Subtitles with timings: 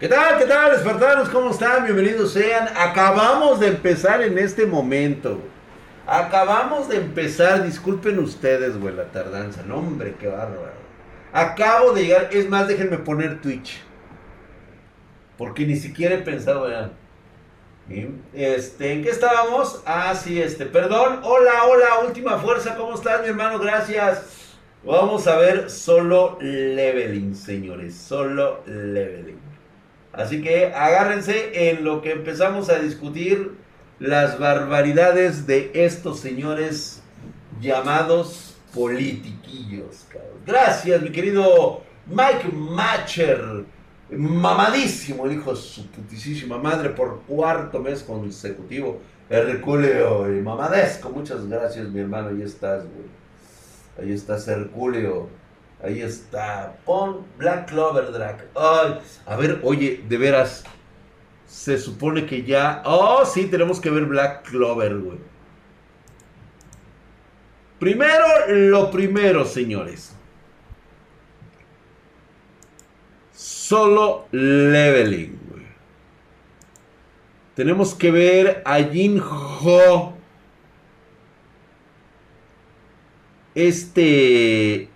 [0.00, 0.38] ¿Qué tal?
[0.38, 1.28] ¿Qué tal, espartanos?
[1.28, 1.82] ¿Cómo están?
[1.82, 2.68] Bienvenidos sean.
[2.76, 5.40] Acabamos de empezar en este momento.
[6.06, 7.64] Acabamos de empezar.
[7.64, 9.64] Disculpen ustedes, güey, la tardanza.
[9.66, 10.70] No, hombre, qué bárbaro.
[11.32, 12.28] Acabo de llegar.
[12.30, 13.82] Es más, déjenme poner Twitch.
[15.36, 16.68] Porque ni siquiera he pensado.
[17.88, 18.22] Bien.
[18.32, 19.82] Este, ¿en qué estábamos?
[19.84, 21.22] Ah, sí, este, perdón.
[21.24, 22.76] Hola, hola, última fuerza.
[22.76, 23.58] ¿Cómo estás, mi hermano?
[23.58, 24.54] Gracias.
[24.84, 27.96] Vamos a ver solo leveling, señores.
[27.96, 29.47] Solo leveling.
[30.18, 33.52] Así que agárrense en lo que empezamos a discutir
[34.00, 37.00] las barbaridades de estos señores
[37.60, 40.06] llamados politiquillos.
[40.08, 40.40] cabrón.
[40.44, 43.64] Gracias, mi querido Mike Matcher.
[44.10, 49.00] Mamadísimo el hijo de su putísima madre por cuarto mes consecutivo.
[49.30, 51.10] Herculeo y mamadesco.
[51.10, 52.30] Muchas gracias, mi hermano.
[52.30, 53.06] Ahí estás, güey.
[54.00, 55.28] Ahí estás, Herculeo.
[55.82, 56.76] Ahí está.
[56.84, 58.48] Pon Black Clover Drag.
[58.56, 60.64] Ay, a ver, oye, de veras.
[61.46, 62.82] Se supone que ya.
[62.84, 65.18] Oh, sí, tenemos que ver Black Clover, güey.
[67.78, 70.14] Primero, lo primero, señores.
[73.32, 75.66] Solo leveling, güey.
[77.54, 80.14] Tenemos que ver a Jin Ho.
[83.54, 84.90] Este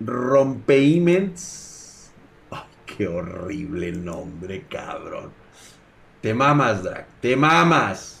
[0.00, 2.10] Rompeiments.
[2.50, 5.30] Ay, qué horrible nombre, cabrón.
[6.20, 7.06] Te mamas, Drac.
[7.20, 8.16] Te mamas.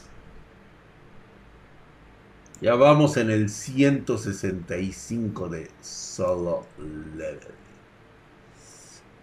[2.60, 6.66] Ya vamos en el 165 de solo
[7.16, 7.54] level.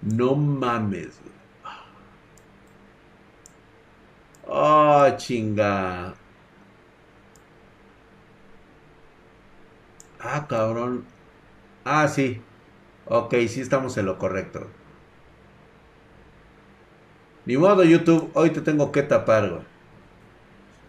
[0.01, 1.19] No mames.
[4.47, 6.15] Oh, chinga.
[10.19, 11.05] Ah, cabrón.
[11.85, 12.41] Ah, sí.
[13.09, 14.67] Ok, sí estamos en lo correcto.
[17.45, 18.29] Ni modo, YouTube.
[18.33, 19.61] Hoy te tengo que tapar, güey.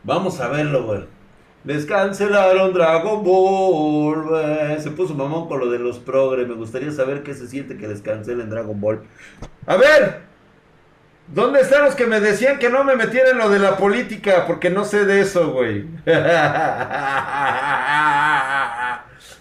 [0.02, 1.04] Vamos a verlo, güey.
[1.64, 4.80] Les cancelaron Dragon Ball, güey.
[4.80, 6.48] Se puso mamón con lo de los progres.
[6.48, 9.02] Me gustaría saber qué se siente que les cancelen Dragon Ball.
[9.66, 10.22] A ver.
[11.28, 14.46] ¿Dónde están los que me decían que no me metiera en lo de la política?
[14.46, 15.86] Porque no sé de eso, güey.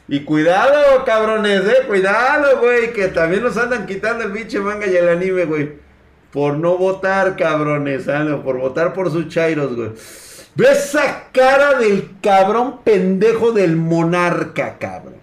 [0.07, 1.85] Y cuidado, cabrones, eh.
[1.85, 2.93] Cuidado, güey.
[2.93, 5.73] Que también nos andan quitando el pinche manga y el anime, güey.
[6.31, 8.07] Por no votar, cabrones.
[8.07, 9.91] No, Por votar por sus chairos, güey.
[10.55, 15.17] Ve esa cara del cabrón pendejo del monarca, cabrón.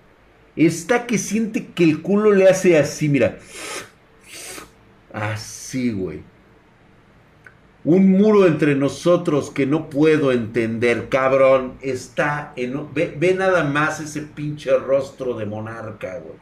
[0.55, 3.39] Está que siente que el culo le hace así, mira.
[5.13, 6.23] Así, güey.
[7.85, 11.75] Un muro entre nosotros que no puedo entender, cabrón.
[11.83, 12.95] Está en...
[12.95, 16.35] Ve, ve nada más ese pinche rostro de monarca, güey.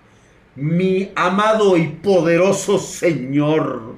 [0.55, 3.97] Mi amado y poderoso señor.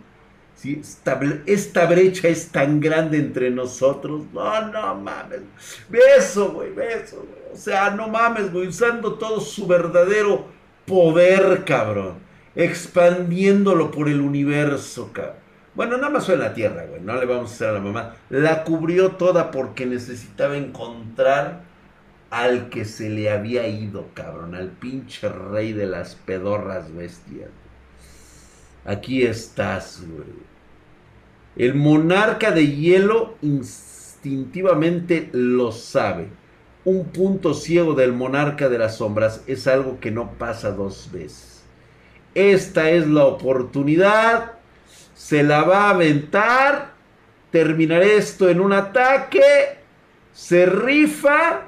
[0.56, 0.78] ¿sí?
[0.80, 4.22] Esta, esta brecha es tan grande entre nosotros.
[4.32, 5.40] No, no mames.
[5.90, 7.52] Beso, güey, beso, güey.
[7.52, 8.68] O sea, no mames, güey.
[8.68, 10.46] Usando todo su verdadero
[10.86, 12.14] poder, cabrón.
[12.56, 15.43] Expandiéndolo por el universo, cabrón.
[15.74, 17.00] Bueno, nada más fue en la tierra, güey.
[17.00, 18.14] No le vamos a hacer a la mamá.
[18.30, 21.62] La cubrió toda porque necesitaba encontrar
[22.30, 24.54] al que se le había ido, cabrón.
[24.54, 27.50] Al pinche rey de las pedorras bestias.
[28.84, 30.54] Aquí estás, güey.
[31.56, 36.28] El monarca de hielo instintivamente lo sabe.
[36.84, 41.64] Un punto ciego del monarca de las sombras es algo que no pasa dos veces.
[42.34, 44.53] Esta es la oportunidad
[45.14, 46.92] se la va a aventar,
[47.50, 49.78] terminar esto en un ataque,
[50.32, 51.62] se rifa,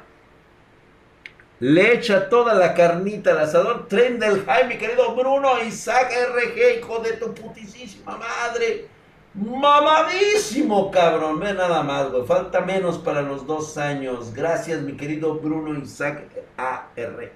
[1.61, 6.99] le echa toda la carnita al asador, tren del Jaime, querido Bruno, Isaac RG, hijo
[6.99, 8.89] de tu putisísima madre.
[9.33, 11.41] Mamadísimo, cabrón.
[11.41, 12.25] Ve nada más, güey.
[12.27, 14.33] Falta menos para los dos años.
[14.33, 16.25] Gracias, mi querido Bruno Isaac
[16.57, 17.33] ARG.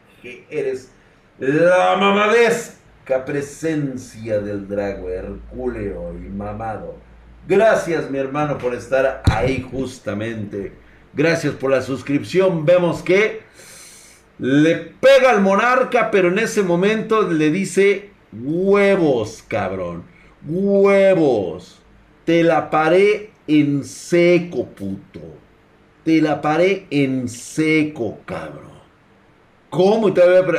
[0.49, 0.93] Eres
[1.39, 2.80] la mamadez
[3.19, 6.97] presencia del drago hercúleo y mamado.
[7.47, 10.73] Gracias mi hermano por estar ahí justamente.
[11.13, 12.65] Gracias por la suscripción.
[12.65, 13.41] Vemos que
[14.39, 20.05] le pega al monarca, pero en ese momento le dice huevos, cabrón.
[20.47, 21.83] Huevos.
[22.25, 25.21] Te la paré en seco, puto.
[26.05, 28.70] Te la paré en seco, cabrón.
[29.71, 30.09] ¿Cómo?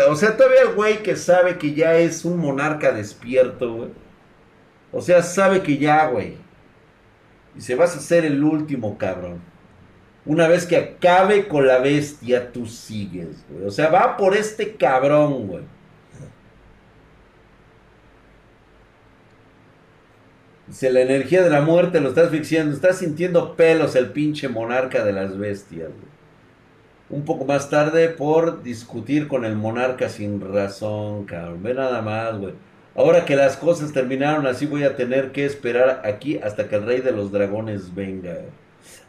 [0.09, 3.89] O sea, todavía el güey que sabe que ya es un monarca despierto, güey.
[4.93, 6.37] O sea, sabe que ya, güey.
[7.55, 9.41] Y se vas a hacer el último, cabrón.
[10.25, 13.65] Una vez que acabe con la bestia, tú sigues, güey.
[13.65, 15.63] O sea, va por este cabrón, güey.
[20.67, 22.73] Dice, la energía de la muerte lo estás asfixiando.
[22.73, 25.89] Estás sintiendo pelos el pinche monarca de las bestias.
[27.11, 31.61] Un poco más tarde por discutir con el monarca sin razón, cabrón.
[31.61, 32.53] Ve nada más, güey.
[32.95, 36.85] Ahora que las cosas terminaron así, voy a tener que esperar aquí hasta que el
[36.85, 38.37] rey de los dragones venga.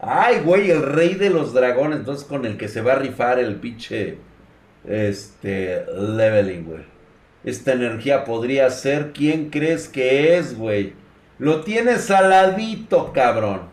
[0.00, 2.00] Ay, güey, el rey de los dragones.
[2.00, 4.18] Entonces con el que se va a rifar el pinche
[4.84, 6.82] este leveling, güey.
[7.44, 9.12] Esta energía podría ser.
[9.12, 10.94] ¿Quién crees que es, güey?
[11.38, 13.71] Lo tienes saladito, cabrón.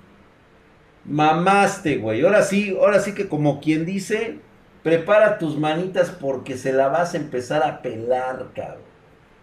[1.05, 2.23] Mamaste, güey.
[2.23, 4.39] Ahora sí, ahora sí que como quien dice,
[4.83, 8.89] prepara tus manitas porque se la vas a empezar a pelar, cabrón.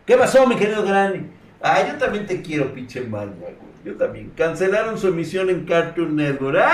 [0.07, 1.31] ¿Qué pasó, mi querido Granny?
[1.61, 3.55] Ah, yo también te quiero, pinche mal, güey.
[3.85, 4.31] Yo también.
[4.37, 6.59] Cancelaron su emisión en Cartoon Network.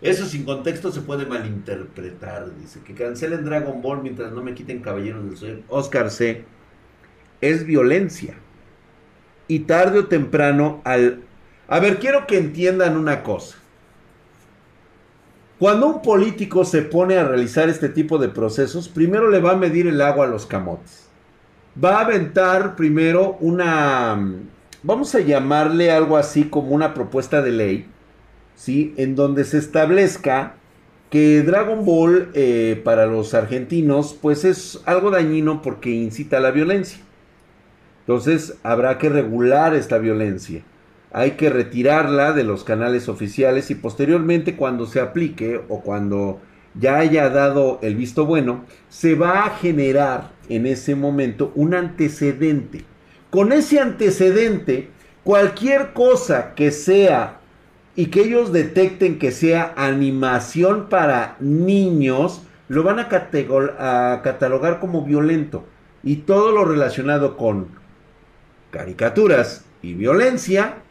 [0.00, 2.54] Eso sin contexto se puede malinterpretar.
[2.56, 5.64] Dice que cancelen Dragon Ball mientras no me quiten Caballeros del Sol.
[5.68, 6.44] Oscar C.
[7.40, 8.36] Es violencia.
[9.48, 11.22] Y tarde o temprano al...
[11.68, 13.56] A ver, quiero que entiendan una cosa.
[15.58, 19.56] Cuando un político se pone a realizar este tipo de procesos, primero le va a
[19.56, 21.08] medir el agua a los camotes.
[21.82, 24.36] Va a aventar primero una,
[24.84, 27.86] vamos a llamarle algo así como una propuesta de ley,
[28.54, 28.94] ¿sí?
[28.96, 30.54] En donde se establezca
[31.10, 36.50] que Dragon Ball eh, para los argentinos pues es algo dañino porque incita a la
[36.52, 37.00] violencia.
[38.08, 40.64] Entonces habrá que regular esta violencia
[41.12, 46.40] hay que retirarla de los canales oficiales y posteriormente cuando se aplique o cuando
[46.74, 52.84] ya haya dado el visto bueno, se va a generar en ese momento un antecedente.
[53.30, 54.90] Con ese antecedente,
[55.24, 57.40] cualquier cosa que sea
[57.96, 63.08] y que ellos detecten que sea animación para niños, lo van a,
[64.22, 65.64] catalogar como violento.
[66.04, 67.68] Y todo lo relacionado con
[68.70, 70.82] caricaturas y violencia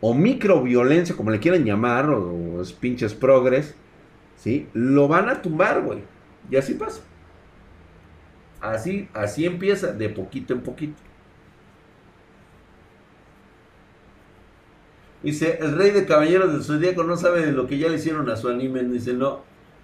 [0.00, 3.74] o microviolencia, como le quieran llamar, o, los pinches progres,
[4.36, 4.68] ¿sí?
[4.72, 6.02] Lo van a tumbar, güey.
[6.50, 7.02] Y así pasa.
[8.60, 11.00] Así, así empieza, de poquito en poquito.
[15.22, 18.28] Dice, el rey de caballeros del zodíaco no sabe de lo que ya le hicieron
[18.30, 18.82] a su anime.
[18.84, 19.40] Dice, no,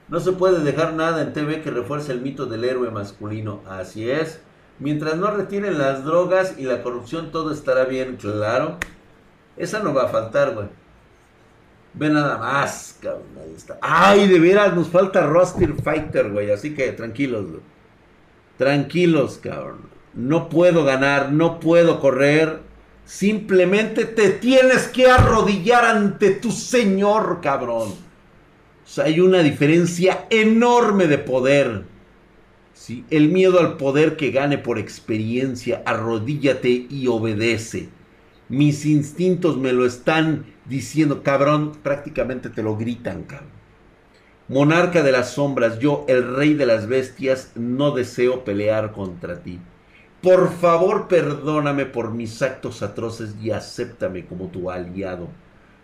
[0.08, 3.60] no se puede dejar nada en TV que refuerce el mito del héroe masculino.
[3.68, 4.40] Así es.
[4.78, 8.78] Mientras no retienen las drogas y la corrupción, todo estará bien, claro.
[9.56, 10.68] Esa no va a faltar, güey.
[11.94, 13.24] Ve nada más, cabrón.
[13.42, 13.78] Ahí está.
[13.80, 16.50] Ay, de veras, nos falta Roster Fighter, güey.
[16.50, 17.62] Así que tranquilos, güey.
[18.58, 19.88] Tranquilos, cabrón.
[20.12, 22.60] No puedo ganar, no puedo correr.
[23.06, 27.90] Simplemente te tienes que arrodillar ante tu Señor, cabrón.
[27.90, 31.84] O sea, hay una diferencia enorme de poder.
[33.10, 37.88] El miedo al poder que gane por experiencia, arrodíllate y obedece.
[38.48, 43.50] Mis instintos me lo están diciendo, cabrón, prácticamente te lo gritan, cabrón.
[44.48, 49.58] Monarca de las sombras, yo, el rey de las bestias, no deseo pelear contra ti.
[50.22, 55.28] Por favor, perdóname por mis actos atroces y acéptame como tu aliado.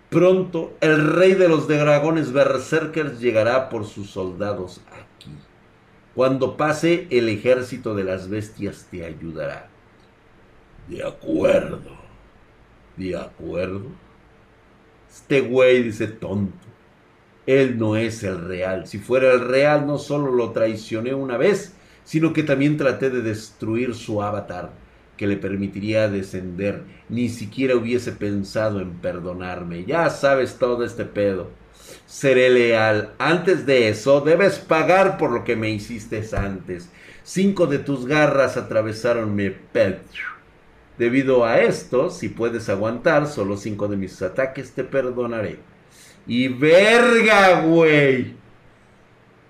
[0.08, 4.82] Pronto el rey de los dragones berserkers llegará por sus soldados.
[6.14, 9.68] Cuando pase el ejército de las bestias te ayudará.
[10.88, 11.96] De acuerdo.
[12.96, 13.86] De acuerdo.
[15.10, 16.66] Este güey dice tonto.
[17.46, 18.86] Él no es el real.
[18.86, 23.22] Si fuera el real, no solo lo traicioné una vez, sino que también traté de
[23.22, 24.72] destruir su avatar,
[25.16, 26.84] que le permitiría descender.
[27.08, 29.84] Ni siquiera hubiese pensado en perdonarme.
[29.84, 31.50] Ya sabes todo este pedo.
[32.12, 33.14] Seré leal.
[33.18, 36.90] Antes de eso, debes pagar por lo que me hiciste antes.
[37.22, 40.26] Cinco de tus garras atravesaron mi pecho
[40.98, 45.56] Debido a esto, si puedes aguantar solo cinco de mis ataques, te perdonaré.
[46.26, 48.34] Y verga, güey.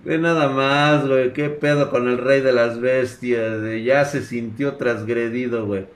[0.05, 1.33] Ve nada más, güey.
[1.33, 3.61] ¿Qué pedo con el rey de las bestias?
[3.85, 5.87] Ya se sintió transgredido, güey.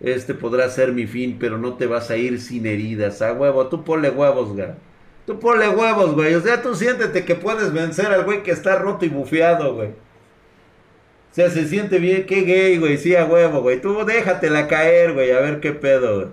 [0.00, 3.20] Este podrá ser mi fin, pero no te vas a ir sin heridas.
[3.20, 4.87] A huevo, tú ponle huevos, güey.
[5.28, 6.34] Tú ponle huevos, güey.
[6.36, 9.88] O sea, tú siéntete que puedes vencer al güey que está roto y bufeado, güey.
[9.88, 13.78] O sea, se siente bien, qué gay, güey, sí, a huevo, güey.
[13.78, 16.28] Tú déjatela caer, güey, a ver qué pedo, güey.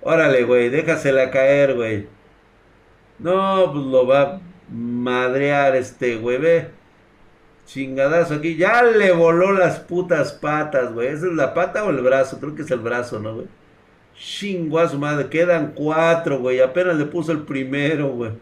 [0.00, 2.08] Órale, güey, déjasela caer, güey.
[3.20, 4.40] No, pues lo va a
[4.72, 6.70] madrear este, güey, ve.
[7.64, 8.56] Chingadazo aquí.
[8.56, 11.06] Ya le voló las putas patas, güey.
[11.06, 12.40] ¿Esa es la pata o el brazo?
[12.40, 13.46] Creo que es el brazo, ¿no, güey?
[14.16, 15.28] Chinguazo, madre.
[15.28, 16.60] Quedan cuatro, güey.
[16.60, 18.32] Apenas le puso el primero, güey.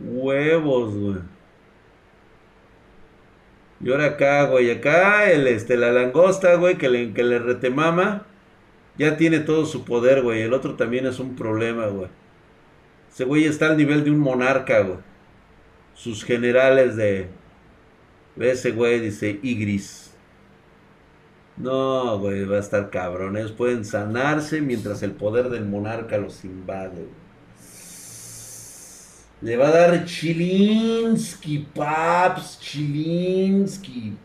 [0.00, 1.18] Huevos, güey.
[3.80, 8.26] Y ahora acá, güey, acá el, este, la langosta, güey, que le, que le retemama,
[8.98, 10.42] ya tiene todo su poder, güey.
[10.42, 12.08] El otro también es un problema, güey.
[13.10, 14.98] Ese güey está al nivel de un monarca, güey.
[15.94, 17.28] Sus generales de...
[18.38, 20.07] Ese güey dice Igris.
[21.58, 23.36] No, güey, va a estar cabrón.
[23.36, 27.08] Ellos pueden sanarse mientras el poder del monarca los invade.
[29.40, 34.16] Le va a dar Chilinsky, paps, Chilinsky.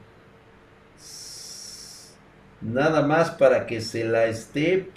[2.62, 4.90] Nada más para que se la esté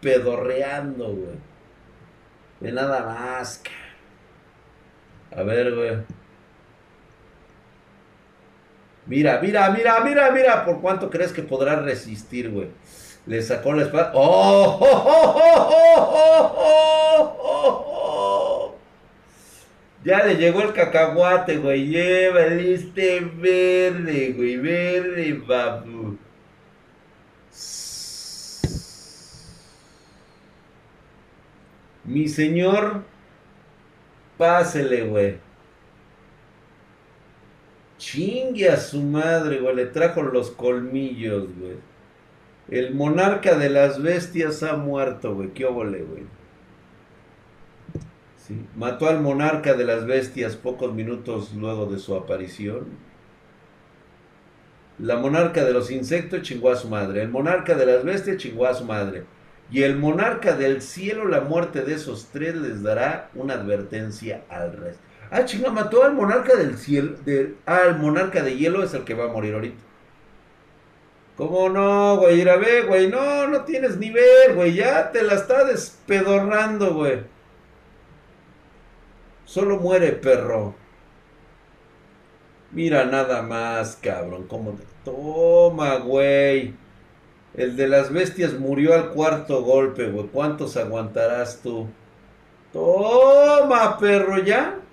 [0.00, 1.36] pedorreando, güey.
[2.60, 3.62] De nada más.
[5.30, 6.23] A ver, güey.
[9.06, 10.64] Mira, mira, mira, mira, mira.
[10.64, 12.68] ¿Por cuánto crees que podrá resistir, güey?
[13.26, 14.12] Le sacó la espada.
[14.14, 14.78] ¡Oh!
[14.80, 15.02] ¡Oh!
[15.06, 15.34] ¡Oh!
[15.36, 16.56] ¡Oh!
[16.58, 17.36] ¡Oh!
[17.38, 18.76] ¡Oh!
[20.04, 21.86] Ya le llegó el cacahuate, güey.
[21.86, 24.56] Lleva este verde, güey.
[24.56, 26.18] Verde, babu.
[32.04, 33.02] Mi señor,
[34.36, 35.38] pásele, güey.
[38.04, 39.74] Chingue a su madre, güey.
[39.74, 41.76] Le trajo los colmillos, güey.
[42.68, 45.54] El monarca de las bestias ha muerto, güey.
[45.54, 46.24] Qué óvole, güey.
[48.76, 52.88] Mató al monarca de las bestias pocos minutos luego de su aparición.
[54.98, 57.22] La monarca de los insectos chingó a su madre.
[57.22, 59.24] El monarca de las bestias chingó a su madre.
[59.70, 64.76] Y el monarca del cielo, la muerte de esos tres les dará una advertencia al
[64.76, 65.02] resto.
[65.36, 67.16] Ah, chinga, mató al monarca del cielo.
[67.66, 69.82] ah, el monarca de hielo es el que va a morir ahorita.
[71.36, 72.40] ¿Cómo no, güey?
[72.40, 73.08] Ir a ver, güey.
[73.08, 74.74] No, no tienes nivel, güey.
[74.74, 77.22] Ya te la está despedorrando, güey.
[79.44, 80.76] Solo muere, perro.
[82.70, 84.46] Mira nada más, cabrón.
[84.46, 84.84] ¿Cómo te...
[85.04, 86.74] Toma, güey.
[87.54, 90.28] El de las bestias murió al cuarto golpe, güey.
[90.28, 91.88] ¿Cuántos aguantarás tú?
[92.72, 94.83] Toma, perro, ya.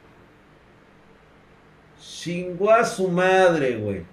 [2.01, 4.03] Chingó a su madre, güey.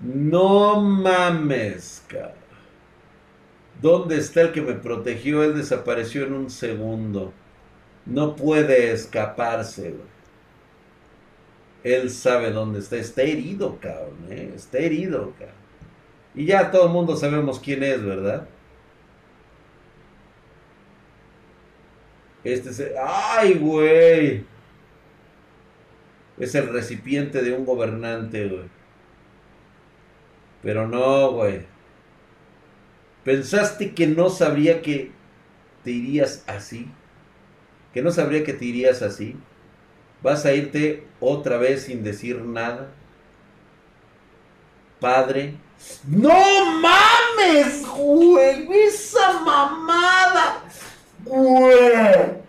[0.00, 2.32] No mames, cabrón.
[3.80, 5.42] ¿Dónde está el que me protegió?
[5.44, 7.32] Él desapareció en un segundo.
[8.06, 10.12] No puede escaparse, güey.
[11.84, 12.96] Él sabe dónde está.
[12.96, 14.52] Está herido, cabrón, ¿eh?
[14.54, 15.56] Está herido, cabrón.
[16.34, 18.48] Y ya todo el mundo sabemos quién es, ¿verdad?
[22.44, 22.92] Este es el...
[22.98, 24.51] ¡Ay, güey!
[26.42, 28.68] Es el recipiente de un gobernante, güey.
[30.62, 31.66] Pero no, güey.
[33.24, 35.12] ¿Pensaste que no sabría que
[35.84, 36.88] te irías así?
[37.92, 39.36] que no sabría que te irías así.
[40.22, 42.88] Vas a irte otra vez sin decir nada.
[45.00, 45.56] Padre.
[46.06, 48.68] No mames, güey.
[48.86, 50.62] Esa mamada.
[51.24, 52.42] Güey.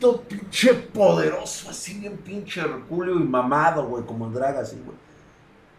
[0.00, 1.70] Todo pinche poderoso.
[1.70, 4.04] Así bien pinche Herculeo y mamado, güey.
[4.04, 4.96] Como el drag así, güey.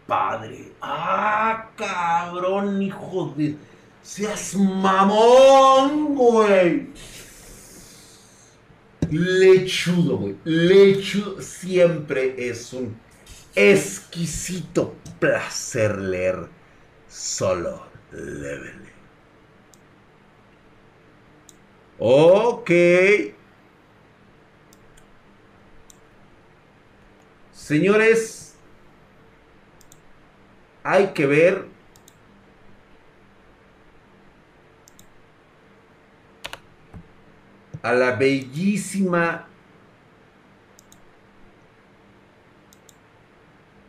[0.06, 0.72] Padre.
[0.80, 3.56] Ah, cabrón, hijo de...
[4.02, 6.88] Seas mamón, güey.
[9.10, 10.36] Lechudo, güey.
[10.44, 12.96] Lechudo siempre es un
[13.54, 16.48] exquisito placer leer
[17.08, 18.88] solo level.
[21.98, 22.70] Ok.
[27.68, 28.56] Señores,
[30.82, 31.66] hay que ver
[37.82, 39.48] a la bellísima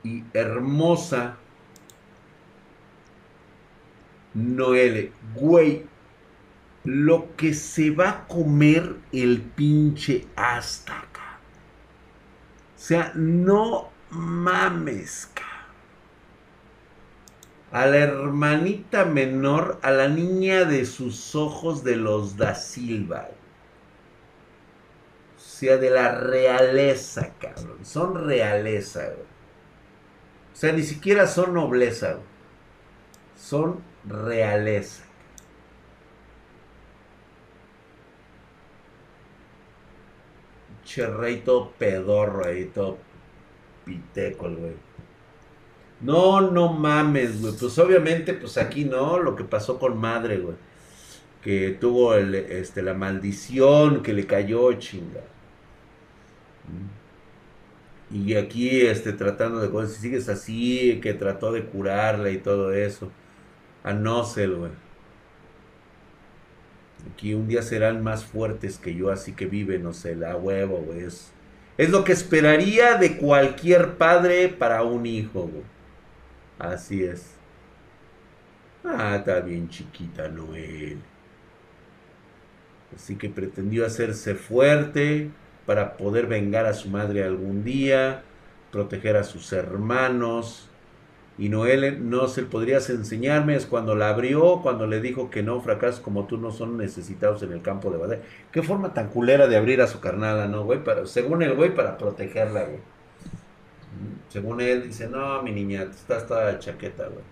[0.04, 1.38] y hermosa
[4.34, 5.14] Noele.
[5.36, 5.86] Güey,
[6.84, 11.09] lo que se va a comer el pinche Azteca.
[12.80, 15.30] O sea, no mames,
[17.72, 23.30] a la hermanita menor, a la niña de sus ojos de los da Silva
[25.60, 27.84] sea de la realeza, cabrón.
[27.84, 29.28] Son realeza, güey.
[30.54, 32.26] O sea, ni siquiera son nobleza, güey.
[33.38, 35.04] Son realeza.
[41.08, 42.98] Rey todo pedorro ahí, todo
[43.86, 44.90] piteco el güey.
[46.02, 47.38] No, no mames.
[47.60, 50.56] Pues obviamente, pues aquí no, lo que pasó con madre, güey.
[51.42, 55.22] Que tuvo este, la maldición que le cayó, chinga.
[58.12, 63.12] Y aquí, este, tratando de, si sigues así, que trató de curarla y todo eso.
[63.84, 64.72] A no ser, güey.
[67.12, 70.78] Aquí un día serán más fuertes que yo, así que vive, no sé, la huevo,
[70.78, 71.04] güey.
[71.04, 71.32] Es,
[71.78, 75.64] es lo que esperaría de cualquier padre para un hijo, güey.
[76.58, 77.36] Así es.
[78.84, 81.00] Ah, está bien chiquita Noel.
[82.96, 85.30] Así que pretendió hacerse fuerte
[85.66, 88.24] para poder vengar a su madre algún día,
[88.72, 90.69] proteger a sus hermanos.
[91.40, 95.62] Y Noel, no se podrías enseñarme, es cuando la abrió, cuando le dijo que no,
[95.62, 98.22] fracasos como tú no son necesitados en el campo de batalla.
[98.52, 100.84] Qué forma tan culera de abrir a su carnada, ¿no, güey?
[100.84, 102.80] Para, según el güey, para protegerla, güey.
[104.28, 107.24] Según él, dice, no, mi niña, estás toda chaqueta, güey.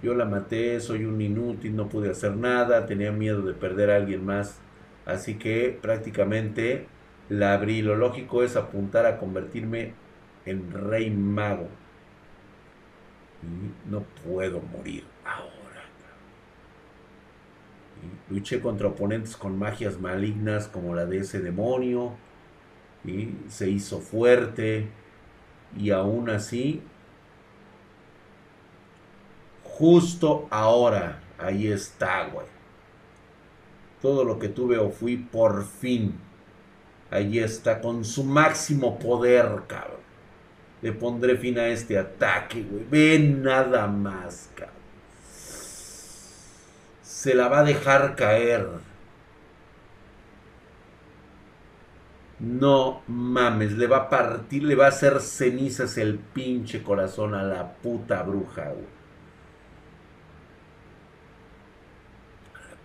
[0.00, 3.96] Yo la maté, soy un inútil, no pude hacer nada, tenía miedo de perder a
[3.96, 4.60] alguien más.
[5.06, 6.86] Así que prácticamente
[7.28, 7.82] la abrí.
[7.82, 9.94] Lo lógico es apuntar a convertirme
[10.46, 11.68] en rey mago.
[13.44, 15.52] Y no puedo morir ahora.
[18.30, 22.12] luché contra oponentes con magias malignas como la de ese demonio.
[23.04, 24.88] Y se hizo fuerte.
[25.76, 26.82] Y aún así,
[29.64, 32.46] justo ahora, ahí está, güey.
[34.00, 36.14] Todo lo que tuve o fui por fin.
[37.10, 40.03] Ahí está, con su máximo poder, cabrón.
[40.84, 42.84] Le pondré fin a este ataque, güey.
[42.90, 44.74] Ve nada más, cabrón.
[47.00, 48.68] Se la va a dejar caer.
[52.38, 57.42] No mames, le va a partir, le va a hacer cenizas el pinche corazón a
[57.44, 58.84] la puta bruja, güey.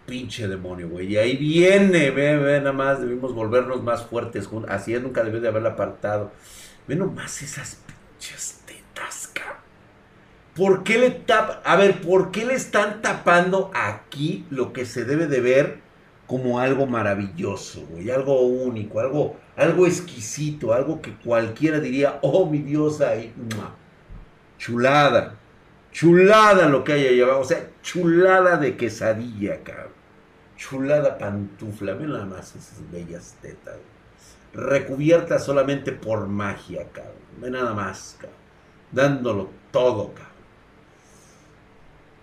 [0.05, 1.07] Pinche demonio, güey.
[1.07, 4.49] Y ahí viene, ve, ve, nada más, debimos volvernos más fuertes.
[4.69, 6.31] Así es, nunca debió de haberla apartado.
[6.87, 7.83] Ve nomás esas
[10.55, 15.05] ¿Por qué le tap A ver, ¿por qué le están tapando aquí lo que se
[15.05, 15.79] debe de ver
[16.27, 18.11] como algo maravilloso, güey?
[18.11, 23.33] Algo único, algo, algo exquisito, algo que cualquiera diría, oh, mi diosa, y,
[24.57, 25.35] chulada.
[25.91, 27.39] Chulada lo que hay ahí abajo.
[27.39, 29.99] O sea, chulada de quesadilla, cabrón
[30.59, 33.77] chulada pantufla, ven nada más esas bellas tetas,
[34.53, 38.37] recubiertas solamente por magia, cabrón, ve nada más, cabrón,
[38.91, 40.29] dándolo todo, cabrón.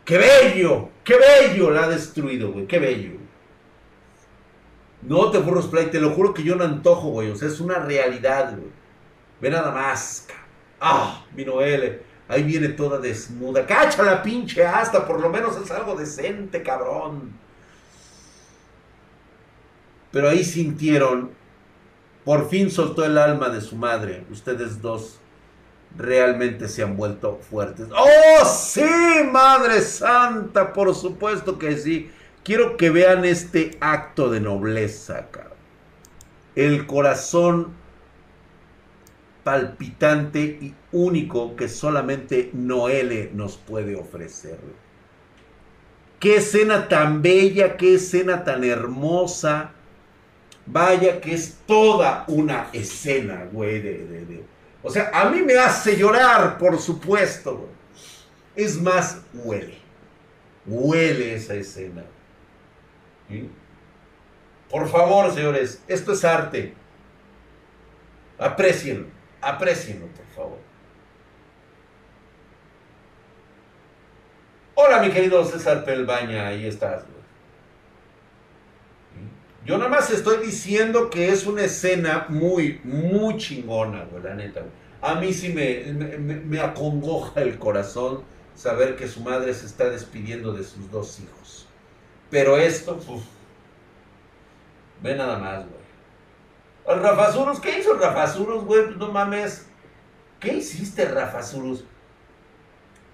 [0.04, 0.90] ¡Qué bello!
[1.02, 1.70] ¡Qué bello!
[1.70, 3.18] La ha destruido, güey, qué bello.
[5.02, 7.60] No te burros play, te lo juro que yo no antojo, güey, o sea, es
[7.60, 8.70] una realidad, güey.
[9.40, 10.46] Ve nada más, cabrón.
[10.80, 11.24] ¡Ah!
[11.34, 13.66] Mi Noel, ahí viene toda desnuda.
[13.66, 15.06] ¡Cacha la pinche hasta!
[15.06, 17.32] Por lo menos es algo decente, cabrón.
[20.12, 21.30] Pero ahí sintieron,
[22.26, 24.24] por fin soltó el alma de su madre.
[24.32, 25.20] Ustedes dos
[25.96, 27.86] realmente se han vuelto fuertes.
[27.96, 28.82] ¡Oh, sí,
[29.30, 30.72] Madre Santa!
[30.72, 32.10] Por supuesto que sí.
[32.42, 35.28] Quiero que vean este acto de nobleza,
[36.56, 37.74] El corazón
[39.44, 44.58] palpitante y único que solamente Noele nos puede ofrecer.
[46.18, 49.75] Qué escena tan bella, qué escena tan hermosa.
[50.66, 54.44] Vaya que es toda una escena, güey, de,
[54.82, 57.68] O sea, a mí me hace llorar, por supuesto.
[58.56, 59.78] Es más, huele.
[60.66, 62.04] Huele esa escena.
[64.68, 66.74] Por favor, señores, esto es arte.
[68.38, 69.06] Aprecienlo,
[69.40, 70.58] aprecienlo, por favor.
[74.74, 77.04] Hola, mi querido César Pelbaña, ahí estás.
[79.66, 84.62] Yo nada más estoy diciendo que es una escena muy, muy chingona, güey, la neta.
[85.02, 88.22] A mí sí me, me, acongoja el corazón
[88.54, 91.66] saber que su madre se está despidiendo de sus dos hijos.
[92.30, 93.24] Pero esto, uf,
[95.02, 97.00] ve nada más, güey.
[97.00, 98.84] Rafazuros, ¿qué hizo Rafazuros, güey?
[98.84, 99.66] Pues no mames.
[100.38, 101.84] ¿Qué hiciste, Rafazuros?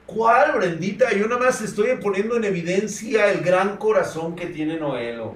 [0.05, 1.15] ¿Cuál, Brendita?
[1.15, 5.35] Yo nada más estoy poniendo en evidencia el gran corazón que tiene Noelo.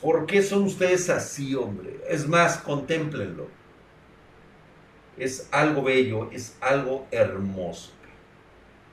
[0.00, 2.00] ¿Por qué son ustedes así, hombre?
[2.08, 3.48] Es más, contémplenlo.
[5.16, 7.92] Es algo bello, es algo hermoso.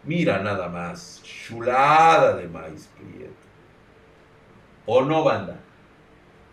[0.06, 3.34] Mira nada más, chulada de maíz prieto.
[4.86, 5.60] ¿O no, banda?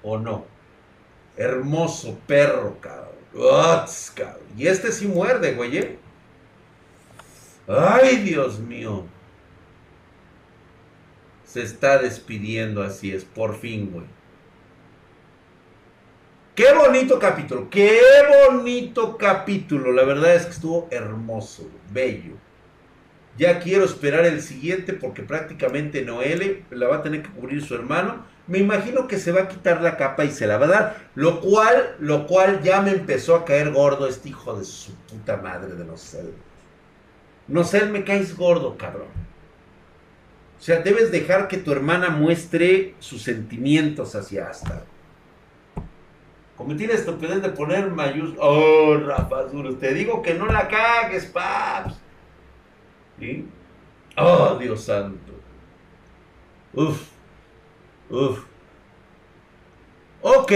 [0.02, 0.44] ¿O no?
[1.36, 3.10] Hermoso perro, cabrón.
[4.56, 5.78] Y este sí muerde, güey.
[5.78, 5.98] ¿eh?
[7.68, 9.04] Ay, Dios mío.
[11.44, 14.06] Se está despidiendo así es, por fin, güey.
[16.60, 17.98] Qué bonito capítulo, qué
[18.50, 19.92] bonito capítulo.
[19.92, 22.34] La verdad es que estuvo hermoso, bello.
[23.38, 27.74] Ya quiero esperar el siguiente porque prácticamente Noele la va a tener que cubrir su
[27.74, 28.26] hermano.
[28.46, 30.96] Me imagino que se va a quitar la capa y se la va a dar.
[31.14, 35.38] Lo cual, lo cual ya me empezó a caer gordo este hijo de su puta
[35.38, 36.34] madre de Nocel.
[37.48, 39.08] Nocel, me caes gordo, cabrón.
[40.58, 44.84] O sea, debes dejar que tu hermana muestre sus sentimientos hacia Asta.
[46.60, 48.38] Cometí la estupidez de poner mayúsculas.
[48.38, 49.46] Oh, Rafa
[49.80, 51.98] te digo que no la cagues, paps.
[53.18, 53.48] ¿Sí?
[54.18, 55.32] Oh, Dios santo.
[56.74, 57.08] Uf.
[58.10, 58.44] Uf.
[60.20, 60.52] Ok.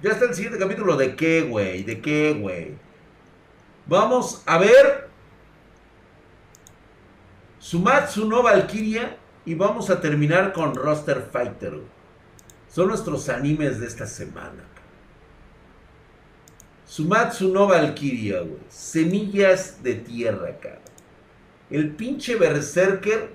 [0.00, 0.96] Ya está el siguiente capítulo.
[0.96, 1.82] ¿De qué, güey?
[1.82, 2.76] ¿De qué, güey?
[3.86, 5.08] Vamos a ver.
[7.58, 9.16] Sumatsu no Valkyria.
[9.44, 11.95] Y vamos a terminar con Roster Fighter.
[12.76, 14.62] Son nuestros animes de esta semana.
[16.84, 18.60] Sumatsu no Valkyria, güey.
[18.68, 20.82] Semillas de tierra, cara.
[21.70, 23.32] El pinche Berserker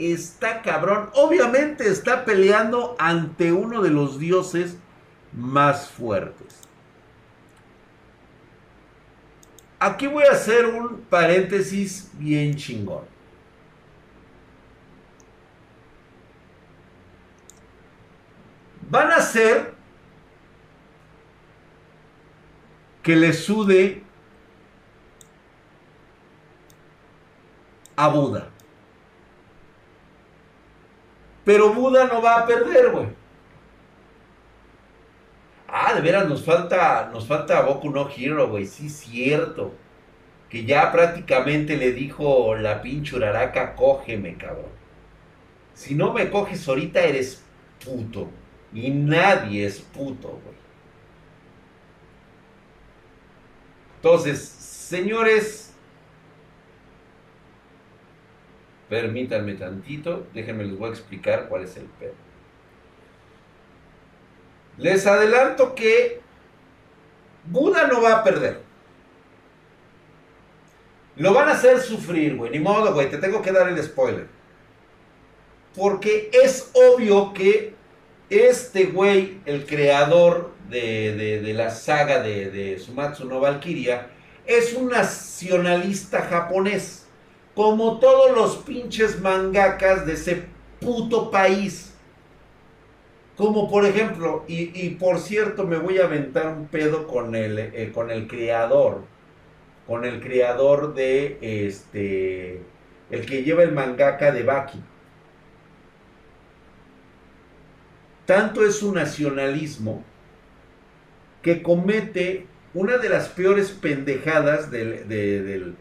[0.00, 1.10] está cabrón.
[1.14, 4.78] Obviamente está peleando ante uno de los dioses
[5.32, 6.56] más fuertes.
[9.78, 13.11] Aquí voy a hacer un paréntesis bien chingón.
[18.92, 19.72] Van a ser
[23.02, 24.02] que le sude
[27.96, 28.50] a Buda.
[31.42, 33.06] Pero Buda no va a perder, güey.
[35.68, 38.66] Ah, de veras, nos falta, nos falta Boku no Hero, güey.
[38.66, 39.72] Sí, cierto.
[40.50, 44.70] Que ya prácticamente le dijo la pinche uraraca, cógeme, cabrón.
[45.72, 47.42] Si no me coges ahorita, eres
[47.82, 48.41] puto.
[48.74, 50.62] Y nadie es puto, güey.
[53.96, 55.72] Entonces, señores,
[58.88, 62.14] permítanme tantito, déjenme les voy a explicar cuál es el pedo.
[64.78, 66.20] Les adelanto que
[67.44, 68.60] Buda no va a perder.
[71.16, 72.50] Lo van a hacer sufrir, güey.
[72.50, 73.10] Ni modo, güey.
[73.10, 74.26] Te tengo que dar el spoiler.
[75.76, 77.74] Porque es obvio que
[78.32, 84.08] este güey, el creador de, la saga de, Sumatsu no Valkyria,
[84.46, 87.06] es un nacionalista japonés,
[87.54, 90.42] como todos los pinches mangakas de ese
[90.80, 91.94] puto país.
[93.36, 97.90] Como por ejemplo, y, por cierto me voy a aventar un pedo con el, eh,
[97.92, 99.02] con el creador,
[99.86, 102.60] con el creador de este,
[103.10, 104.80] el que lleva el mangaka de Baki.
[108.26, 110.04] Tanto es su nacionalismo
[111.42, 115.76] que comete una de las peores pendejadas del...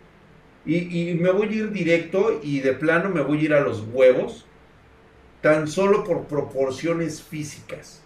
[0.66, 3.84] y, me voy a ir directo y de plano me voy a ir a los
[3.94, 4.46] huevos,
[5.42, 8.04] tan solo por proporciones físicas.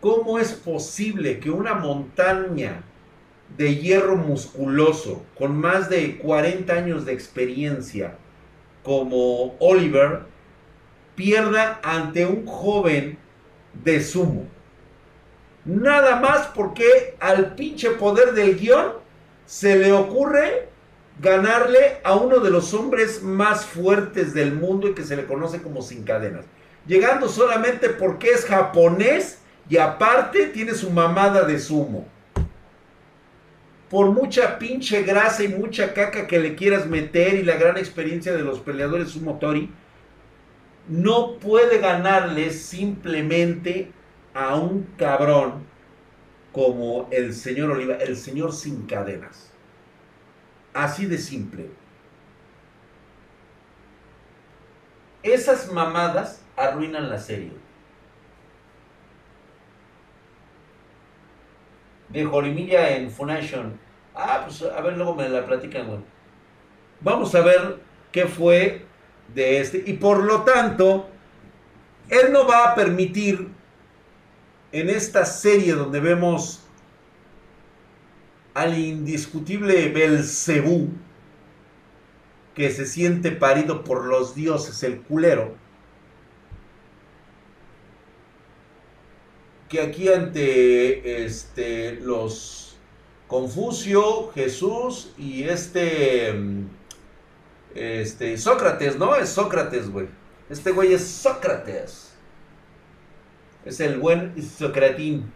[0.00, 2.82] ¿Cómo es posible que una montaña
[3.56, 8.16] de hierro musculoso con más de 40 años de experiencia
[8.82, 10.29] como Oliver
[11.20, 13.18] pierda ante un joven
[13.84, 14.46] de sumo?
[15.66, 18.94] Nada más porque al pinche poder del guion
[19.44, 20.70] se le ocurre
[21.20, 25.60] ganarle a uno de los hombres más fuertes del mundo y que se le conoce
[25.60, 26.46] como sin cadenas.
[26.86, 32.08] Llegando solamente porque es japonés y aparte tiene su mamada de sumo.
[33.90, 38.32] Por mucha pinche grasa y mucha caca que le quieras meter y la gran experiencia
[38.32, 39.70] de los peleadores sumo tori,
[40.88, 43.92] no puede ganarle simplemente
[44.34, 45.64] a un cabrón
[46.52, 49.52] como el señor Oliva, el señor sin cadenas.
[50.72, 51.70] Así de simple.
[55.22, 57.52] Esas mamadas arruinan la serie.
[62.08, 63.78] De Jorimilla en Funation.
[64.14, 66.04] Ah, pues a ver, luego me la platican.
[67.00, 68.86] Vamos a ver qué fue
[69.34, 69.82] de este.
[69.86, 71.08] Y por lo tanto,
[72.08, 73.48] él no va a permitir
[74.72, 76.62] en esta serie donde vemos
[78.54, 80.90] al indiscutible Belcebú,
[82.54, 85.54] que se siente parido por los dioses, el culero,
[89.68, 92.70] que aquí ante este, los
[93.30, 96.34] Confucio, Jesús y este,
[97.74, 99.14] este Sócrates, ¿no?
[99.16, 100.08] Es Sócrates, güey.
[100.48, 102.10] Este güey es Sócrates.
[103.64, 105.32] Es el buen Socratín.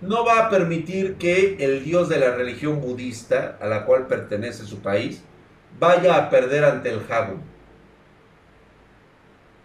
[0.00, 4.64] No va a permitir que el dios de la religión budista, a la cual pertenece
[4.64, 5.22] su país,
[5.78, 7.42] vaya a perder ante el Hagun.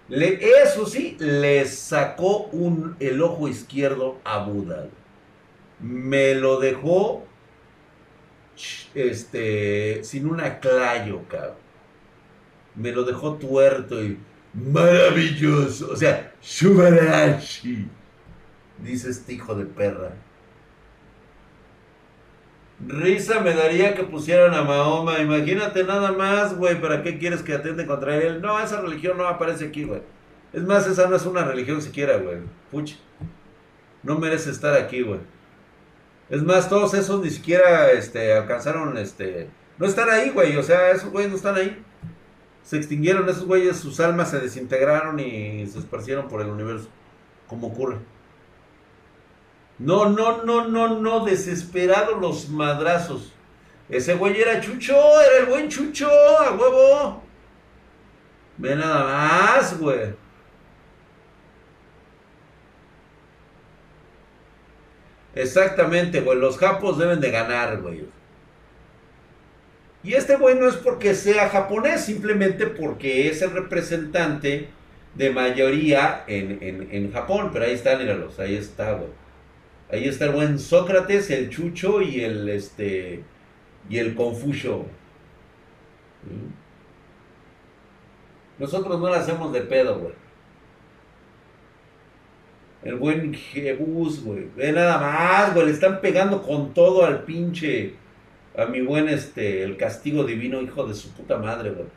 [0.10, 4.90] Le, eso sí, le sacó un, el ojo izquierdo a Buda.
[5.80, 7.26] Me lo dejó
[8.96, 11.56] este, sin una clayo, cabrón.
[12.76, 14.18] Me lo dejó tuerto y
[14.54, 15.92] maravilloso.
[15.92, 17.88] O sea, Shubarashi.
[18.84, 20.12] Dice este hijo de perra.
[22.86, 25.20] Risa me daría que pusieran a Mahoma.
[25.20, 26.80] Imagínate nada más, güey.
[26.80, 28.40] ¿Para qué quieres que atenten contra él?
[28.42, 30.02] No, esa religión no aparece aquí, güey.
[30.54, 32.38] Es más, esa no es una religión siquiera, güey.
[32.72, 32.94] Puch.
[34.04, 35.20] No merece estar aquí, güey.
[36.30, 39.50] Es más, todos esos ni siquiera este, alcanzaron, este...
[39.78, 40.58] No están ahí, güey.
[40.58, 41.84] O sea, esos güeyes no están ahí.
[42.64, 46.90] Se extinguieron esos güeyes, sus almas se desintegraron y se esparcieron por el universo.
[47.48, 47.98] Como ocurre.
[49.80, 53.34] No, no, no, no, no, desesperados los madrazos.
[53.90, 57.24] Ese güey era Chucho, era el buen Chucho, a huevo.
[58.58, 60.14] Ve nada más, güey.
[65.42, 66.40] Exactamente, güey.
[66.40, 68.06] Los japos deben de ganar, güey.
[70.04, 74.70] Y este güey no es porque sea japonés, simplemente porque es el representante
[75.16, 76.60] de mayoría en,
[76.92, 77.50] en Japón.
[77.52, 79.10] Pero ahí está, míralos, ahí está, güey.
[79.90, 83.24] Ahí está el buen Sócrates, el Chucho y el este
[83.90, 84.86] y el Confucio.
[88.60, 90.14] Nosotros no la hacemos de pedo, güey.
[92.88, 94.48] El buen Jebus, güey.
[94.56, 95.66] Ve nada más, güey.
[95.66, 97.96] Le están pegando con todo al pinche.
[98.56, 99.62] A mi buen este.
[99.64, 101.88] El castigo divino, hijo de su puta madre, güey.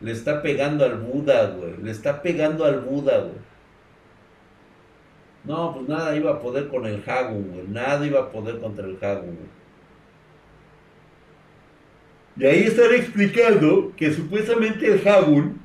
[0.00, 1.74] Le está pegando al Buda, güey.
[1.80, 3.36] Le está pegando al Buda, güey.
[5.44, 7.68] No, pues nada iba a poder con el Hagu, güey.
[7.68, 9.62] Nada iba a poder contra el Hagu, güey.
[12.36, 15.60] Y ahí están explicando que supuestamente el Hagun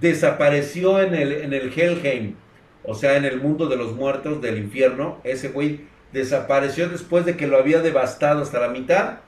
[0.00, 2.36] desapareció en el, en el Helheim,
[2.84, 5.18] o sea, en el mundo de los muertos del infierno.
[5.24, 5.80] Ese güey
[6.12, 9.18] desapareció después de que lo había devastado hasta la mitad,